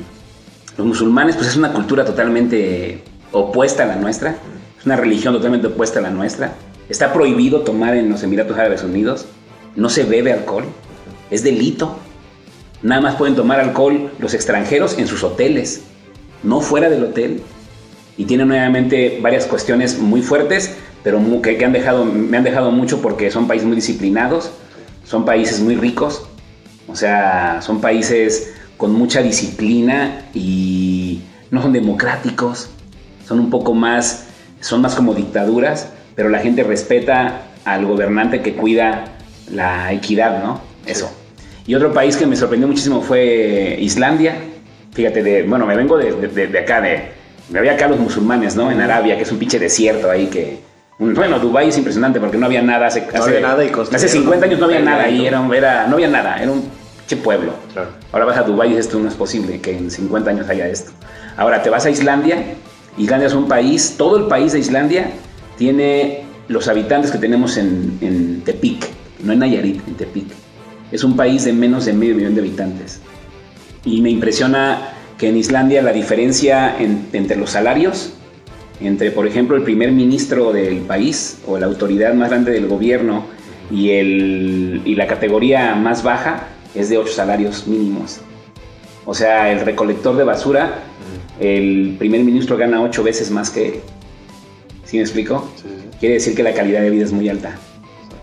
los 0.79 0.87
musulmanes 0.87 1.37
pues 1.37 1.49
es 1.49 1.57
una 1.57 1.73
cultura 1.73 2.07
totalmente 2.07 3.03
opuesta 3.33 3.83
a 3.83 3.87
la 3.87 3.97
nuestra, 3.97 4.37
es 4.79 4.87
una 4.87 4.97
religión 4.97 5.35
totalmente 5.35 5.67
opuesta 5.67 5.99
a 5.99 6.03
la 6.03 6.11
nuestra. 6.11 6.55
Está 6.89 7.13
prohibido 7.13 7.61
tomar 7.61 7.95
en 7.95 8.09
los 8.09 8.23
Emiratos 8.23 8.57
Árabes 8.57 8.83
Unidos, 8.83 9.27
no 9.77 9.91
se 9.91 10.05
bebe 10.05 10.33
alcohol, 10.33 10.65
es 11.31 11.45
delito 11.45 11.99
Nada 12.83 13.01
más 13.01 13.17
pueden 13.17 13.35
tomar 13.35 13.59
alcohol 13.59 14.13
los 14.21 14.35
extranjeros 14.35 14.99
en 14.99 15.09
sus 15.09 15.25
hoteles, 15.25 15.83
no 16.45 16.61
fuera 16.61 16.89
del 16.89 17.03
hotel. 17.03 17.43
Y 18.17 18.25
tienen 18.25 18.49
nuevamente 18.49 19.19
varias 19.21 19.47
cuestiones 19.47 19.99
muy 19.99 20.23
fuertes, 20.23 20.77
pero 21.03 21.21
que, 21.43 21.65
han 21.65 21.73
dejado, 21.73 22.05
me 22.05 22.37
han 22.37 22.45
dejado 22.45 22.71
mucho 22.71 23.03
porque 23.03 23.31
son 23.31 23.49
países 23.49 23.67
muy 23.67 23.77
disciplinados, 23.77 24.51
son 25.05 25.25
países 25.25 25.61
muy 25.61 25.75
ricos, 25.75 26.29
o 26.87 26.95
sea, 26.95 27.61
son 27.63 27.81
países 27.81 28.55
con 28.79 28.95
mucha 28.95 29.21
disciplina 29.21 30.23
y 30.33 31.21
no 31.51 31.61
son 31.61 31.73
democráticos, 31.75 32.71
son 33.27 33.41
un 33.41 33.51
poco 33.51 33.75
más, 33.75 34.29
son 34.61 34.81
más 34.81 34.95
como 34.95 35.15
dictaduras, 35.15 35.91
pero 36.15 36.31
la 36.31 36.39
gente 36.39 36.63
respeta 36.63 37.43
al 37.65 37.85
gobernante 37.85 38.41
que 38.41 38.55
cuida 38.55 39.05
la 39.53 39.93
equidad, 39.93 40.43
¿no? 40.43 40.61
Eso. 40.87 41.13
Y 41.67 41.75
otro 41.75 41.93
país 41.93 42.17
que 42.17 42.25
me 42.25 42.37
sorprendió 42.37 42.69
muchísimo 42.69 43.03
fue 43.03 43.77
Islandia. 43.81 44.37
Fíjate, 44.93 45.23
de, 45.23 45.43
bueno, 45.43 45.67
me 45.67 45.77
vengo 45.77 45.99
de, 45.99 46.13
de, 46.29 46.59
acá, 46.59 46.81
de, 46.81 47.11
me 47.51 47.59
había 47.59 47.73
acá 47.73 47.89
los 47.89 47.99
musulmanes, 47.99 48.55
¿no? 48.57 48.71
En 48.71 48.81
Arabia, 48.81 49.17
que 49.17 49.25
es 49.25 49.33
un 49.33 49.39
pinche 49.39 49.59
desierto 49.59 50.11
ahí 50.11 50.27
que... 50.29 50.61
Bueno, 51.01 51.39
Dubái 51.39 51.69
es 51.69 51.79
impresionante 51.79 52.19
porque 52.19 52.39
no 52.39 52.47
había 52.47 52.63
nada 52.63 52.87
hace, 52.87 53.07
no 53.15 53.23
había 53.23 53.41
nada 53.41 53.65
y 53.65 53.71
hace 53.71 54.09
50 54.09 54.47
años 54.47 54.59
no 54.59 54.67
había 54.67 54.81
nada 54.81 55.05
ahí, 55.05 55.27
era, 55.27 55.41
era, 55.55 55.87
no 55.87 55.95
había 55.95 56.09
nada, 56.09 56.43
era 56.43 56.51
un 56.51 56.78
pinche 57.09 57.17
pueblo. 57.17 57.53
Ahora 58.13 58.27
vas 58.27 58.39
a 58.39 58.43
Dubái 58.43 58.75
y 58.75 58.77
esto 58.77 58.99
no 58.99 59.09
es 59.09 59.15
posible 59.15 59.61
que 59.61 59.77
en 59.77 59.91
50 59.91 60.31
años 60.31 60.49
haya 60.49 60.69
esto. 60.69 60.93
Ahora 61.37 61.63
te 61.63 61.71
vas 61.71 61.87
a 61.87 61.91
Islandia, 61.91 62.55
Islandia 62.99 63.29
es 63.29 63.35
un 63.35 63.49
país, 63.49 63.95
todo 63.97 64.19
el 64.19 64.25
país 64.27 64.53
de 64.53 64.59
Islandia 64.59 65.11
tiene 65.57 66.25
los 66.49 66.69
habitantes 66.69 67.11
que 67.11 67.19
tenemos 67.19 67.57
en, 67.57 67.99
en 68.01 68.43
Tepic, 68.43 68.87
no 69.23 69.33
en 69.33 69.39
Nayarit, 69.39 69.87
en 69.87 69.95
Tepic 69.95 70.27
es 70.91 71.05
un 71.05 71.17
país 71.17 71.45
de 71.45 71.53
menos 71.53 71.85
de 71.85 71.93
medio 71.93 72.15
millón 72.15 72.35
de 72.35 72.41
habitantes. 72.41 73.01
Y 73.85 74.01
me 74.01 74.11
impresiona 74.11 74.93
que 75.19 75.29
en 75.29 75.37
Islandia 75.37 75.83
la 75.83 75.93
diferencia 75.93 76.77
entre 76.79 77.37
los 77.37 77.51
salarios, 77.51 78.15
entre 78.81 79.11
por 79.11 79.27
ejemplo 79.27 79.57
el 79.57 79.65
primer 79.65 79.93
ministro 79.93 80.53
del 80.53 80.79
país 80.79 81.39
o 81.47 81.59
la 81.59 81.67
autoridad 81.67 82.15
más 82.15 82.31
grande 82.31 82.53
del 82.53 82.69
gobierno 82.69 83.27
y, 83.71 83.91
el, 83.91 84.83
y 84.85 84.95
la 84.95 85.07
categoría 85.07 85.75
más 85.75 86.03
baja 86.03 86.49
es 86.79 86.89
de 86.89 86.99
ocho 86.99 87.13
salarios 87.13 87.67
mínimos. 87.67 88.21
O 89.05 89.15
sea, 89.15 89.51
el 89.51 89.61
recolector 89.61 90.17
de 90.17 90.25
basura, 90.25 90.83
el 91.41 91.97
primer 91.99 92.23
ministro 92.23 92.57
gana 92.57 92.83
ocho 92.83 93.03
veces 93.03 93.31
más 93.31 93.51
que 93.51 93.69
él. 93.69 93.75
¿Sí 94.85 94.97
me 94.97 95.03
explico? 95.03 95.51
Quiere 96.01 96.15
decir 96.15 96.35
que 96.35 96.43
la 96.43 96.55
calidad 96.55 96.81
de 96.81 96.91
vida 96.91 97.05
es 97.05 97.13
muy 97.13 97.29
alta 97.29 97.59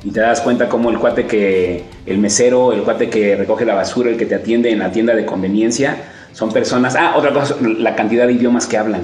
y 0.05 0.11
te 0.11 0.19
das 0.19 0.39
cuenta 0.41 0.69
como 0.69 0.91
el 0.91 0.99
cuate 0.99 1.25
que, 1.25 1.83
el 2.05 2.19
mesero, 2.19 2.71
el 2.71 2.83
cuate 2.83 3.09
que 3.09 3.35
recoge 3.35 3.65
la 3.65 3.73
basura, 3.73 4.11
el 4.11 4.17
que 4.17 4.27
te 4.27 4.35
atiende 4.35 4.71
en 4.71 4.79
la 4.79 4.91
tienda 4.91 5.15
de 5.15 5.25
conveniencia, 5.25 5.97
son 6.31 6.51
personas, 6.53 6.95
ah, 6.95 7.15
otra 7.17 7.33
cosa, 7.33 7.55
la 7.61 7.95
cantidad 7.95 8.27
de 8.27 8.33
idiomas 8.33 8.67
que 8.67 8.77
hablan. 8.77 9.01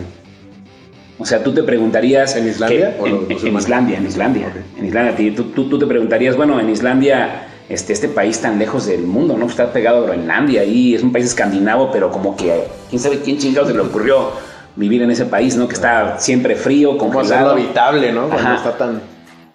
O 1.18 1.26
sea, 1.26 1.44
tú 1.44 1.54
te 1.54 1.64
preguntarías... 1.64 2.36
¿En 2.36 2.48
Islandia? 2.48 2.96
En, 3.04 3.58
Islandia, 3.58 3.98
en 3.98 4.06
Islandia. 4.06 4.54
En 4.78 4.86
Islandia. 4.86 5.36
Tú, 5.36 5.46
tú, 5.46 5.80
te 5.80 5.88
preguntarías, 5.88 6.36
bueno, 6.36 6.60
en 6.60 6.70
Islandia, 6.70 7.48
este, 7.74 7.94
este 7.94 8.08
país 8.08 8.40
tan 8.42 8.60
lejos 8.60 8.86
del 8.86 9.04
mundo, 9.04 9.38
¿no? 9.38 9.46
Está 9.46 9.72
pegado 9.72 10.00
a 10.00 10.02
Groenlandia 10.04 10.64
y 10.64 10.96
es 10.96 11.04
un 11.04 11.12
país 11.12 11.26
escandinavo, 11.26 11.92
pero 11.92 12.12
como 12.12 12.36
que, 12.36 12.66
¿quién 12.90 13.02
sabe 13.02 13.20
quién 13.20 13.38
chingados 13.38 13.70
se 13.70 13.76
le 13.76 13.82
ocurrió 13.82 14.32
vivir 14.76 15.02
en 15.02 15.12
ese 15.12 15.26
país, 15.26 15.56
¿no? 15.56 15.68
Que 15.68 15.76
está 15.76 16.20
siempre 16.20 16.56
frío, 16.56 16.98
congelado. 16.98 17.52
Como 17.52 17.62
habitable, 17.62 18.12
¿no? 18.12 18.30
Cuando 18.30 18.56
está 18.56 18.78
tan 18.78 19.02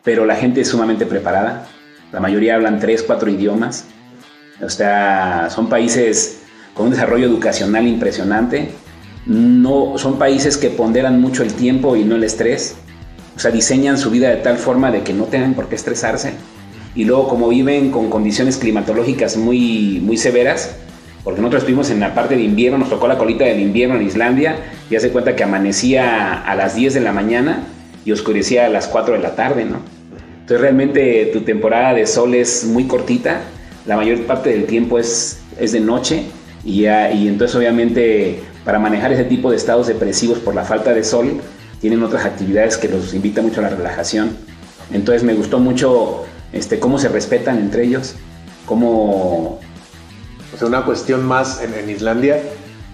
pero 0.07 0.25
la 0.25 0.37
gente 0.37 0.61
es 0.61 0.69
sumamente 0.69 1.05
preparada. 1.05 1.67
La 2.13 2.21
mayoría 2.21 2.55
hablan 2.55 2.79
tres, 2.79 3.03
cuatro 3.03 3.29
idiomas. 3.29 3.87
O 4.63 4.71
sea, 4.71 5.49
son 5.51 5.69
países 5.69 6.43
con 6.75 6.87
un 6.87 6.93
desarrollo 6.93 7.27
educacional 7.27 7.89
impresionante. 7.89 8.71
No, 9.27 9.99
son 9.99 10.17
países 10.17 10.59
que 10.59 10.71
ponderan 10.71 11.21
mucho 11.21 11.43
el 11.43 11.53
tiempo 11.55 11.97
y 11.97 12.05
no 12.05 12.15
el 12.15 12.23
estrés. 12.23 12.77
O 13.35 13.41
sea, 13.41 13.51
diseñan 13.51 13.99
su 13.99 14.11
vida 14.11 14.29
de 14.29 14.37
tal 14.37 14.59
forma 14.59 14.93
de 14.93 15.03
que 15.03 15.13
no 15.13 15.25
tengan 15.25 15.55
por 15.55 15.69
qué 15.69 15.75
estresarse. 15.75 16.35
Y 16.97 17.05
luego, 17.05 17.29
como 17.29 17.49
viven 17.49 17.91
con 17.91 18.11
condiciones 18.11 18.57
climatológicas 18.57 19.37
muy, 19.37 20.01
muy 20.03 20.17
severas, 20.17 20.77
porque 21.23 21.41
nosotros 21.41 21.63
estuvimos 21.63 21.91
en 21.91 22.01
la 22.01 22.15
parte 22.15 22.37
de 22.37 22.43
invierno, 22.43 22.79
nos 22.79 22.89
tocó 22.89 23.07
la 23.07 23.19
colita 23.19 23.45
del 23.45 23.61
invierno 23.61 23.97
en 23.97 24.03
Islandia, 24.07 24.57
y 24.91 24.97
hace 24.97 25.11
cuenta 25.11 25.37
que 25.37 25.45
amanecía 25.45 26.43
a 26.43 26.55
las 26.55 26.75
10 26.75 26.95
de 26.95 27.01
la 27.01 27.13
mañana 27.13 27.65
y 28.05 28.13
oscurecía 28.13 28.67
a 28.67 28.69
las 28.69 28.89
4 28.89 29.15
de 29.15 29.21
la 29.21 29.35
tarde, 29.35 29.65
¿no? 29.65 29.81
Entonces 30.41 30.61
realmente 30.61 31.31
tu 31.33 31.41
temporada 31.41 31.93
de 31.93 32.07
sol 32.07 32.35
es 32.35 32.65
muy 32.65 32.85
cortita, 32.85 33.41
la 33.85 33.97
mayor 33.97 34.21
parte 34.23 34.51
del 34.51 34.65
tiempo 34.67 34.99
es, 34.99 35.41
es 35.59 35.73
de 35.73 35.81
noche 35.81 36.23
y, 36.65 36.83
ya, 36.83 37.11
y 37.11 37.27
entonces 37.27 37.57
obviamente 37.57 38.41
para 38.65 38.79
manejar 38.79 39.13
ese 39.13 39.25
tipo 39.25 39.51
de 39.51 39.57
estados 39.57 39.89
depresivos 39.89 40.39
por 40.39 40.55
la 40.55 40.65
falta 40.65 40.95
de 40.95 41.03
sol, 41.05 41.41
tienen 41.81 42.03
otras 42.03 42.25
actividades 42.25 42.77
que 42.77 42.89
los 42.89 43.13
invita 43.13 43.43
mucho 43.43 43.61
a 43.61 43.65
la 43.65 43.71
relajación. 43.71 44.37
Entonces 44.93 45.25
me 45.25 45.35
gustó 45.35 45.59
mucho 45.59 46.25
este, 46.53 46.79
cómo 46.79 46.99
se 46.99 47.09
respetan 47.09 47.59
entre 47.59 47.85
ellos, 47.85 48.15
cómo... 48.67 49.61
O 50.55 50.59
sea, 50.59 50.69
una 50.69 50.85
cuestión 50.85 51.27
más 51.27 51.61
en, 51.61 51.75
en 51.75 51.91
Islandia 51.91 52.41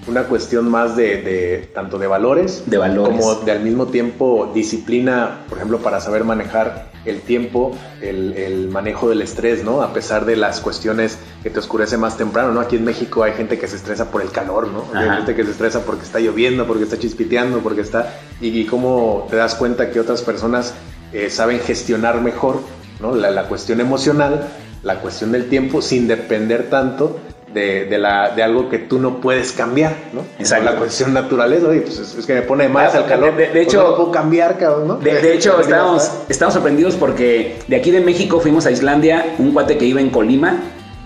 una 0.07 0.25
cuestión 0.25 0.69
más 0.69 0.97
de, 0.97 1.71
tanto 1.75 1.99
de 1.99 2.07
valores, 2.07 2.65
de 2.67 2.79
valores, 2.79 3.17
como 3.21 3.35
de 3.37 3.53
al 3.53 3.61
mismo 3.61 3.87
tiempo 3.87 4.51
disciplina, 4.53 5.45
por 5.49 5.59
ejemplo, 5.59 5.79
para 5.79 6.01
saber 6.01 6.25
manejar 6.25 6.91
el 7.05 7.21
tiempo, 7.21 7.77
el, 8.01 8.69
manejo 8.71 9.09
del 9.09 9.23
estrés, 9.23 9.65
¿no? 9.65 9.83
A 9.83 9.93
pesar 9.93 10.25
de 10.25 10.37
las 10.37 10.61
cuestiones 10.61 11.19
que 11.43 11.51
te 11.51 11.59
oscurece 11.59 11.97
más 11.97 12.17
temprano, 12.17 12.53
¿no? 12.53 12.61
Aquí 12.61 12.77
en 12.77 12.85
México 12.85 13.23
hay 13.23 13.33
gente 13.33 13.59
que 13.59 13.69
se 13.69 13.77
estresa 13.77 14.11
por 14.11 14.23
el 14.23 14.31
calor, 14.31 14.69
¿no? 14.69 14.85
Hay 14.95 15.09
gente 15.11 15.35
que 15.35 15.45
se 15.45 15.51
estresa 15.51 15.85
porque 15.85 16.05
está 16.05 16.21
lloviendo, 16.21 16.67
porque 16.67 16.85
está 16.85 16.99
chispiteando, 16.99 17.61
porque 17.61 17.81
está... 17.81 18.15
Y, 18.41 18.65
cómo 18.67 19.27
te 19.31 19.37
das 19.37 19.55
cuenta 19.55 19.91
que 19.91 20.01
otras 20.01 20.23
personas 20.23 20.75
eh, 21.13 21.31
saben 21.31 21.61
gestionar 21.61 22.21
mejor, 22.21 22.61
¿no? 23.03 23.15
La, 23.15 23.31
la 23.31 23.45
cuestión 23.45 23.81
emocional, 23.81 24.49
la 24.83 25.01
cuestión 25.01 25.33
del 25.33 25.49
tiempo, 25.51 25.83
sin 25.83 26.09
depender 26.09 26.71
tanto 26.71 27.21
de, 27.53 27.99
la, 27.99 28.31
de 28.31 28.43
algo 28.43 28.69
que 28.69 28.79
tú 28.79 28.99
no 28.99 29.21
puedes 29.21 29.53
cambiar, 29.53 29.95
¿no? 30.13 30.23
Exacto. 30.39 30.65
La 30.65 30.77
cuestión 30.77 31.13
naturaleza, 31.13 31.69
oye, 31.69 31.83
pues 31.83 31.99
es, 31.99 32.27
que 32.27 32.35
me 32.35 32.43
pone 32.43 32.69
más 32.69 32.95
al 32.95 33.07
calor. 33.07 33.37
De, 33.37 33.47
pues 33.47 33.67
hecho, 33.67 33.83
no 33.83 33.97
puedo 33.97 34.11
cambiar, 34.11 34.59
cabrón, 34.59 34.89
¿no? 34.89 34.95
De, 34.97 35.35
hecho, 35.35 35.61
estábamos, 35.61 36.11
estamos 36.29 36.55
sorprendidos 36.55 36.95
porque 36.95 37.59
de 37.69 37.77
aquí 37.77 37.91
de 37.91 38.01
México 38.01 38.41
fuimos 38.41 38.67
a 38.67 38.71
Islandia, 38.71 39.35
un 39.39 39.53
cuate 39.53 39.77
que 39.77 39.85
iba 39.85 40.01
en 40.01 40.11
Colima 40.11 40.61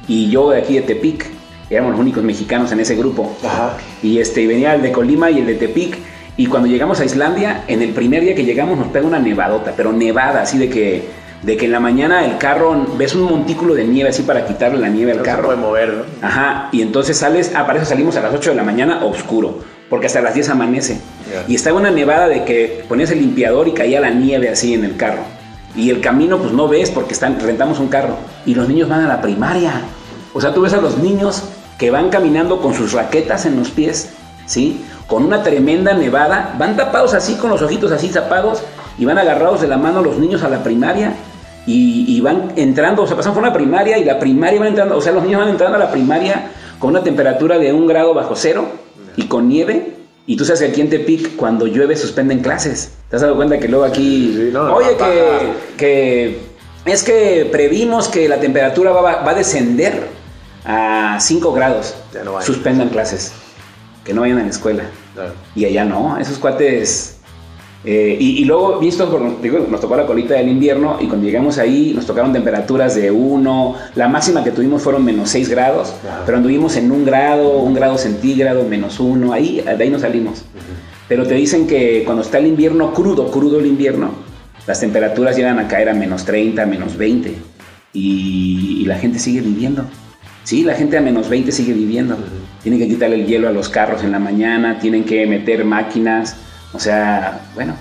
y 0.06 0.30
yo 0.30 0.50
de 0.50 0.58
aquí 0.58 0.74
de 0.74 0.82
Tepic. 0.82 1.26
Éramos 1.68 1.92
los 1.92 2.00
únicos 2.00 2.22
mexicanos 2.22 2.70
en 2.70 2.78
ese 2.78 2.94
grupo. 2.94 3.36
Ajá. 3.44 3.76
Y 4.00 4.20
este, 4.20 4.46
venía 4.46 4.74
el 4.76 4.82
de 4.82 4.92
Colima 4.92 5.30
y 5.30 5.40
el 5.40 5.46
de 5.46 5.54
Tepic. 5.54 5.98
Y 6.36 6.46
cuando 6.46 6.68
llegamos 6.68 7.00
a 7.00 7.04
Islandia, 7.04 7.64
en 7.66 7.82
el 7.82 7.90
primer 7.90 8.22
día 8.22 8.34
que 8.34 8.44
llegamos 8.44 8.78
nos 8.78 8.88
pega 8.88 9.06
una 9.06 9.18
nevadota, 9.18 9.72
pero 9.76 9.90
nevada, 9.90 10.42
así 10.42 10.58
de 10.58 10.68
que 10.68 11.02
de 11.42 11.56
que 11.56 11.66
en 11.66 11.72
la 11.72 11.80
mañana 11.80 12.24
el 12.24 12.38
carro 12.38 12.86
ves 12.96 13.14
un 13.14 13.22
montículo 13.22 13.74
de 13.74 13.84
nieve 13.84 14.10
así 14.10 14.22
para 14.22 14.46
quitarle 14.46 14.78
la 14.78 14.88
nieve 14.88 15.12
al 15.12 15.22
carro. 15.22 15.42
Se 15.42 15.46
puede 15.46 15.58
mover, 15.58 15.94
¿no? 15.94 16.26
Ajá, 16.26 16.68
y 16.72 16.82
entonces 16.82 17.16
sales, 17.16 17.52
ah, 17.54 17.66
para 17.66 17.78
eso 17.78 17.88
salimos 17.88 18.16
a 18.16 18.20
las 18.22 18.34
8 18.34 18.50
de 18.50 18.56
la 18.56 18.62
mañana 18.62 19.04
oscuro, 19.04 19.60
porque 19.88 20.06
hasta 20.06 20.20
las 20.20 20.34
10 20.34 20.50
amanece. 20.50 21.00
Y 21.48 21.54
estaba 21.54 21.78
una 21.78 21.90
nevada 21.90 22.28
de 22.28 22.44
que 22.44 22.84
ponías 22.88 23.10
el 23.10 23.20
limpiador 23.20 23.68
y 23.68 23.72
caía 23.72 24.00
la 24.00 24.10
nieve 24.10 24.48
así 24.48 24.74
en 24.74 24.84
el 24.84 24.96
carro. 24.96 25.22
Y 25.74 25.90
el 25.90 26.00
camino 26.00 26.38
pues 26.38 26.52
no 26.52 26.68
ves 26.68 26.90
porque 26.90 27.12
están, 27.12 27.38
rentamos 27.38 27.78
un 27.78 27.88
carro. 27.88 28.16
Y 28.46 28.54
los 28.54 28.68
niños 28.68 28.88
van 28.88 29.00
a 29.00 29.08
la 29.08 29.20
primaria. 29.20 29.82
O 30.32 30.40
sea, 30.40 30.54
tú 30.54 30.62
ves 30.62 30.72
a 30.72 30.80
los 30.80 30.98
niños 30.98 31.42
que 31.78 31.90
van 31.90 32.08
caminando 32.08 32.60
con 32.60 32.74
sus 32.74 32.92
raquetas 32.92 33.44
en 33.44 33.56
los 33.56 33.70
pies, 33.70 34.10
¿sí? 34.46 34.84
Con 35.06 35.24
una 35.24 35.42
tremenda 35.42 35.92
nevada, 35.92 36.54
van 36.58 36.76
tapados 36.76 37.14
así 37.14 37.34
con 37.34 37.50
los 37.50 37.60
ojitos 37.62 37.92
así 37.92 38.08
tapados 38.08 38.62
y 38.98 39.04
van 39.04 39.18
agarrados 39.18 39.60
de 39.60 39.68
la 39.68 39.76
mano 39.76 40.02
los 40.02 40.18
niños 40.18 40.42
a 40.42 40.48
la 40.48 40.62
primaria 40.62 41.14
y, 41.66 42.20
van 42.20 42.52
entrando, 42.56 43.02
o 43.02 43.06
sea, 43.06 43.16
pasan 43.16 43.34
por 43.34 43.42
una 43.42 43.52
primaria 43.52 43.98
y 43.98 44.04
la 44.04 44.18
primaria 44.18 44.60
van 44.60 44.68
entrando, 44.68 44.96
o 44.96 45.00
sea, 45.00 45.12
los 45.12 45.24
niños 45.24 45.40
van 45.40 45.50
entrando 45.50 45.76
a 45.76 45.80
la 45.80 45.90
primaria 45.90 46.50
con 46.78 46.90
una 46.90 47.02
temperatura 47.02 47.58
de 47.58 47.72
un 47.72 47.86
grado 47.86 48.14
bajo 48.14 48.36
cero 48.36 48.66
y 49.16 49.24
con 49.26 49.48
nieve. 49.48 49.94
Y 50.28 50.36
tú 50.36 50.44
sabes 50.44 50.60
que 50.60 50.66
aquí 50.66 50.80
en 50.80 50.90
Tepic, 50.90 51.36
cuando 51.36 51.66
llueve, 51.66 51.96
suspenden 51.96 52.40
clases. 52.40 52.92
¿Te 53.08 53.16
has 53.16 53.22
dado 53.22 53.36
cuenta 53.36 53.58
que 53.58 53.68
luego 53.68 53.84
aquí... 53.84 54.52
oye, 54.56 54.96
que, 54.96 55.52
que, 55.76 56.38
es 56.84 57.02
que 57.04 57.48
previmos 57.50 58.08
que 58.08 58.28
la 58.28 58.38
temperatura 58.40 58.90
va, 58.90 59.22
va 59.22 59.30
a 59.30 59.34
descender 59.34 60.08
a 60.64 61.18
5 61.20 61.52
grados. 61.52 61.94
Ya 62.12 62.24
no 62.24 62.42
Suspendan 62.42 62.88
clases. 62.88 63.32
Que 64.04 64.12
no 64.14 64.22
vayan 64.22 64.38
a 64.38 64.42
la 64.42 64.50
escuela. 64.50 64.84
Y 65.54 65.64
allá 65.64 65.84
no, 65.84 66.18
esos 66.18 66.38
cuates 66.38 67.15
eh, 67.84 68.16
y, 68.18 68.44
luego, 68.44 68.80
visto, 68.80 69.06
digo, 69.40 69.66
nos 69.70 69.80
tocó 69.80 69.96
la 69.96 70.06
colita 70.06 70.34
del 70.34 70.48
invierno 70.48 70.96
y 71.00 71.06
cuando 71.06 71.24
llegamos 71.24 71.58
ahí 71.58 71.92
nos 71.94 72.04
tocaron 72.04 72.32
temperaturas 72.32 72.96
de 72.96 73.12
1, 73.12 73.74
la 73.94 74.08
máxima 74.08 74.42
que 74.42 74.50
tuvimos 74.50 74.82
fueron 74.82 75.04
menos 75.04 75.30
6 75.30 75.48
grados, 75.50 75.94
pero 76.24 76.38
anduvimos 76.38 76.76
en 76.76 76.90
un 76.90 77.04
grado, 77.04 77.58
un 77.58 77.74
grado 77.74 77.96
centígrado, 77.96 78.64
menos 78.64 78.98
1, 78.98 79.32
ahí, 79.32 79.60
de 79.60 79.84
ahí 79.84 79.90
nos 79.90 80.00
salimos. 80.00 80.44
Pero 81.08 81.26
te 81.26 81.34
dicen 81.34 81.68
que 81.68 82.02
cuando 82.04 82.22
está 82.22 82.38
el 82.38 82.48
invierno 82.48 82.92
crudo, 82.92 83.30
crudo 83.30 83.60
el 83.60 83.66
invierno, 83.66 84.10
las 84.66 84.80
temperaturas 84.80 85.36
llegan 85.36 85.60
a 85.60 85.68
caer 85.68 85.88
a 85.88 85.94
menos 85.94 86.24
30, 86.24 86.66
menos 86.66 86.96
20 86.96 87.34
y, 87.92 88.84
la 88.86 88.98
gente 88.98 89.18
sigue 89.18 89.40
viviendo. 89.40 89.84
Sí, 90.44 90.62
la 90.62 90.74
gente 90.74 90.96
a 90.96 91.00
menos 91.00 91.28
20 91.28 91.50
sigue 91.50 91.72
viviendo. 91.72 92.16
Tienen 92.62 92.80
que 92.80 92.88
quitarle 92.88 93.16
el 93.16 93.26
hielo 93.26 93.48
a 93.48 93.52
los 93.52 93.68
carros 93.68 94.04
en 94.04 94.12
la 94.12 94.18
mañana, 94.18 94.78
tienen 94.78 95.04
que 95.04 95.26
meter 95.26 95.64
máquinas 95.64 96.36
o 96.72 96.78
sea, 96.78 97.40
bueno. 97.54 97.74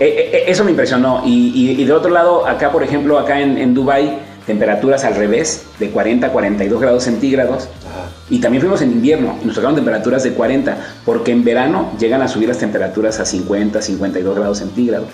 Eh, 0.00 0.06
eh, 0.06 0.30
eh, 0.32 0.44
eso 0.48 0.64
me 0.64 0.70
impresionó. 0.70 1.22
Y, 1.24 1.72
y, 1.72 1.84
de 1.84 1.92
otro 1.92 2.10
lado, 2.10 2.46
acá, 2.46 2.70
por 2.70 2.82
ejemplo, 2.82 3.18
acá 3.18 3.40
en, 3.40 3.56
en 3.56 3.72
Dubai 3.74 4.18
temperaturas 4.48 5.04
al 5.04 5.14
revés, 5.14 5.66
de 5.78 5.90
40 5.90 6.26
a 6.26 6.30
42 6.32 6.80
grados 6.80 7.04
centígrados. 7.04 7.68
Y 8.30 8.40
también 8.40 8.62
fuimos 8.62 8.80
en 8.80 8.92
invierno 8.92 9.36
y 9.42 9.46
nos 9.46 9.54
tocaron 9.54 9.76
temperaturas 9.76 10.22
de 10.22 10.32
40, 10.32 10.76
porque 11.04 11.32
en 11.32 11.44
verano 11.44 11.92
llegan 12.00 12.22
a 12.22 12.28
subir 12.28 12.48
las 12.48 12.58
temperaturas 12.58 13.20
a 13.20 13.26
50, 13.26 13.80
52 13.82 14.36
grados 14.36 14.58
centígrados. 14.58 15.08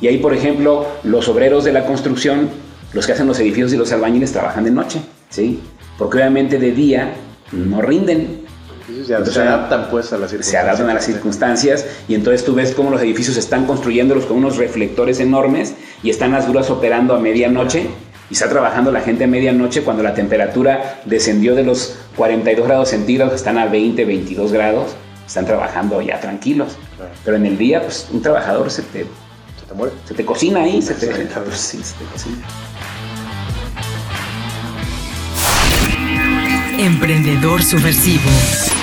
Y 0.00 0.06
ahí, 0.06 0.18
por 0.18 0.32
ejemplo, 0.32 0.86
los 1.04 1.28
obreros 1.28 1.64
de 1.64 1.72
la 1.72 1.84
construcción, 1.84 2.48
los 2.94 3.06
que 3.06 3.12
hacen 3.12 3.26
los 3.26 3.38
edificios 3.40 3.72
y 3.74 3.76
los 3.76 3.92
albañiles, 3.92 4.32
trabajan 4.32 4.64
de 4.64 4.70
noche, 4.70 5.00
¿sí? 5.28 5.60
Porque 5.98 6.18
obviamente 6.18 6.58
de 6.58 6.72
día 6.72 7.12
no 7.52 7.82
rinden 7.82 8.37
se 9.04 9.14
adaptan 9.14 9.88
pues 9.90 10.12
a 10.12 10.18
las 10.18 10.30
circunstancias. 10.30 10.46
Se 10.46 10.56
adaptan 10.56 10.90
a 10.90 10.94
las 10.94 11.04
circunstancias 11.04 11.86
y 12.08 12.14
entonces 12.14 12.44
tú 12.44 12.54
ves 12.54 12.74
cómo 12.74 12.90
los 12.90 13.00
edificios 13.02 13.36
están 13.36 13.66
construyéndolos 13.66 14.26
con 14.26 14.38
unos 14.38 14.56
reflectores 14.56 15.20
enormes 15.20 15.74
y 16.02 16.10
están 16.10 16.32
las 16.32 16.48
grúas 16.48 16.70
operando 16.70 17.14
a 17.14 17.18
medianoche 17.18 17.88
y 18.30 18.34
está 18.34 18.48
trabajando 18.48 18.90
la 18.92 19.00
gente 19.00 19.24
a 19.24 19.26
medianoche 19.26 19.82
cuando 19.82 20.02
la 20.02 20.14
temperatura 20.14 21.00
descendió 21.04 21.54
de 21.54 21.64
los 21.64 21.96
42 22.16 22.66
grados 22.66 22.88
centígrados, 22.90 23.34
están 23.34 23.58
a 23.58 23.66
20, 23.66 24.04
22 24.04 24.52
grados, 24.52 24.90
están 25.26 25.46
trabajando 25.46 26.00
ya 26.02 26.20
tranquilos. 26.20 26.76
Pero 27.24 27.36
en 27.36 27.46
el 27.46 27.56
día, 27.56 27.82
pues 27.82 28.08
un 28.12 28.20
trabajador 28.20 28.70
se 28.70 28.82
te, 28.82 29.00
se 29.00 29.66
te 29.66 29.74
muere. 29.74 29.94
Se 30.04 30.14
te 30.14 30.24
cocina 30.24 30.60
ahí, 30.60 30.82
se 30.82 30.94
te, 30.94 31.06
sí, 31.52 31.78
se 31.82 31.94
te 31.94 32.04
cocina. 32.12 32.46
Emprendedor 36.78 37.62
Subversivo 37.62 38.30